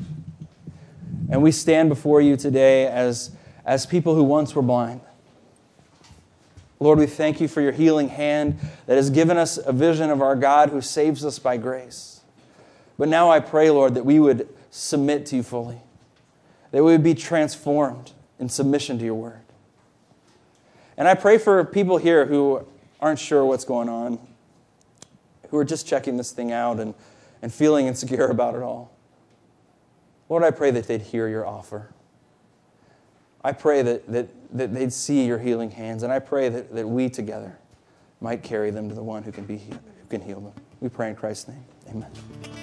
And 1.29 1.43
we 1.43 1.51
stand 1.51 1.89
before 1.89 2.19
you 2.19 2.35
today 2.35 2.87
as, 2.87 3.31
as 3.63 3.85
people 3.85 4.15
who 4.15 4.23
once 4.23 4.55
were 4.55 4.63
blind. 4.63 5.01
Lord, 6.79 6.97
we 6.97 7.05
thank 7.05 7.39
you 7.39 7.47
for 7.47 7.61
your 7.61 7.71
healing 7.73 8.09
hand 8.09 8.59
that 8.87 8.95
has 8.95 9.11
given 9.11 9.37
us 9.37 9.57
a 9.57 9.71
vision 9.71 10.09
of 10.09 10.21
our 10.21 10.35
God 10.35 10.69
who 10.69 10.81
saves 10.81 11.23
us 11.23 11.37
by 11.37 11.57
grace. 11.57 12.16
But 12.97 13.09
now 13.09 13.29
I 13.29 13.39
pray, 13.39 13.69
Lord, 13.69 13.93
that 13.95 14.05
we 14.05 14.19
would 14.19 14.49
submit 14.71 15.25
to 15.27 15.35
you 15.35 15.43
fully, 15.43 15.81
that 16.71 16.83
we 16.83 16.91
would 16.91 17.03
be 17.03 17.13
transformed 17.13 18.11
in 18.39 18.49
submission 18.49 18.97
to 18.99 19.05
your 19.05 19.15
word. 19.15 19.41
And 20.97 21.07
I 21.07 21.13
pray 21.13 21.37
for 21.37 21.63
people 21.63 21.97
here 21.97 22.25
who 22.25 22.65
aren't 22.99 23.19
sure 23.19 23.45
what's 23.45 23.65
going 23.65 23.89
on, 23.89 24.19
who 25.49 25.57
are 25.57 25.65
just 25.65 25.87
checking 25.87 26.17
this 26.17 26.31
thing 26.31 26.51
out 26.51 26.79
and, 26.79 26.93
and 27.41 27.53
feeling 27.53 27.87
insecure 27.87 28.27
about 28.29 28.55
it 28.55 28.61
all. 28.61 28.91
Lord, 30.29 30.43
I 30.43 30.51
pray 30.51 30.71
that 30.71 30.87
they'd 30.87 31.01
hear 31.01 31.27
your 31.27 31.45
offer. 31.45 31.89
I 33.43 33.53
pray 33.53 33.81
that, 33.81 34.11
that, 34.11 34.27
that 34.57 34.73
they'd 34.73 34.91
see 34.91 35.25
your 35.25 35.37
healing 35.37 35.71
hands, 35.71 36.03
and 36.03 36.11
I 36.11 36.19
pray 36.19 36.49
that, 36.49 36.73
that 36.73 36.87
we 36.87 37.09
together 37.09 37.57
might 38.19 38.43
carry 38.43 38.71
them 38.71 38.89
to 38.89 38.95
the 38.95 39.03
one 39.03 39.23
who 39.23 39.31
can, 39.31 39.45
be, 39.45 39.57
who 39.57 40.07
can 40.09 40.21
heal 40.21 40.41
them. 40.41 40.53
We 40.81 40.89
pray 40.89 41.09
in 41.09 41.15
Christ's 41.15 41.49
name. 41.49 41.63
Amen. 41.89 42.56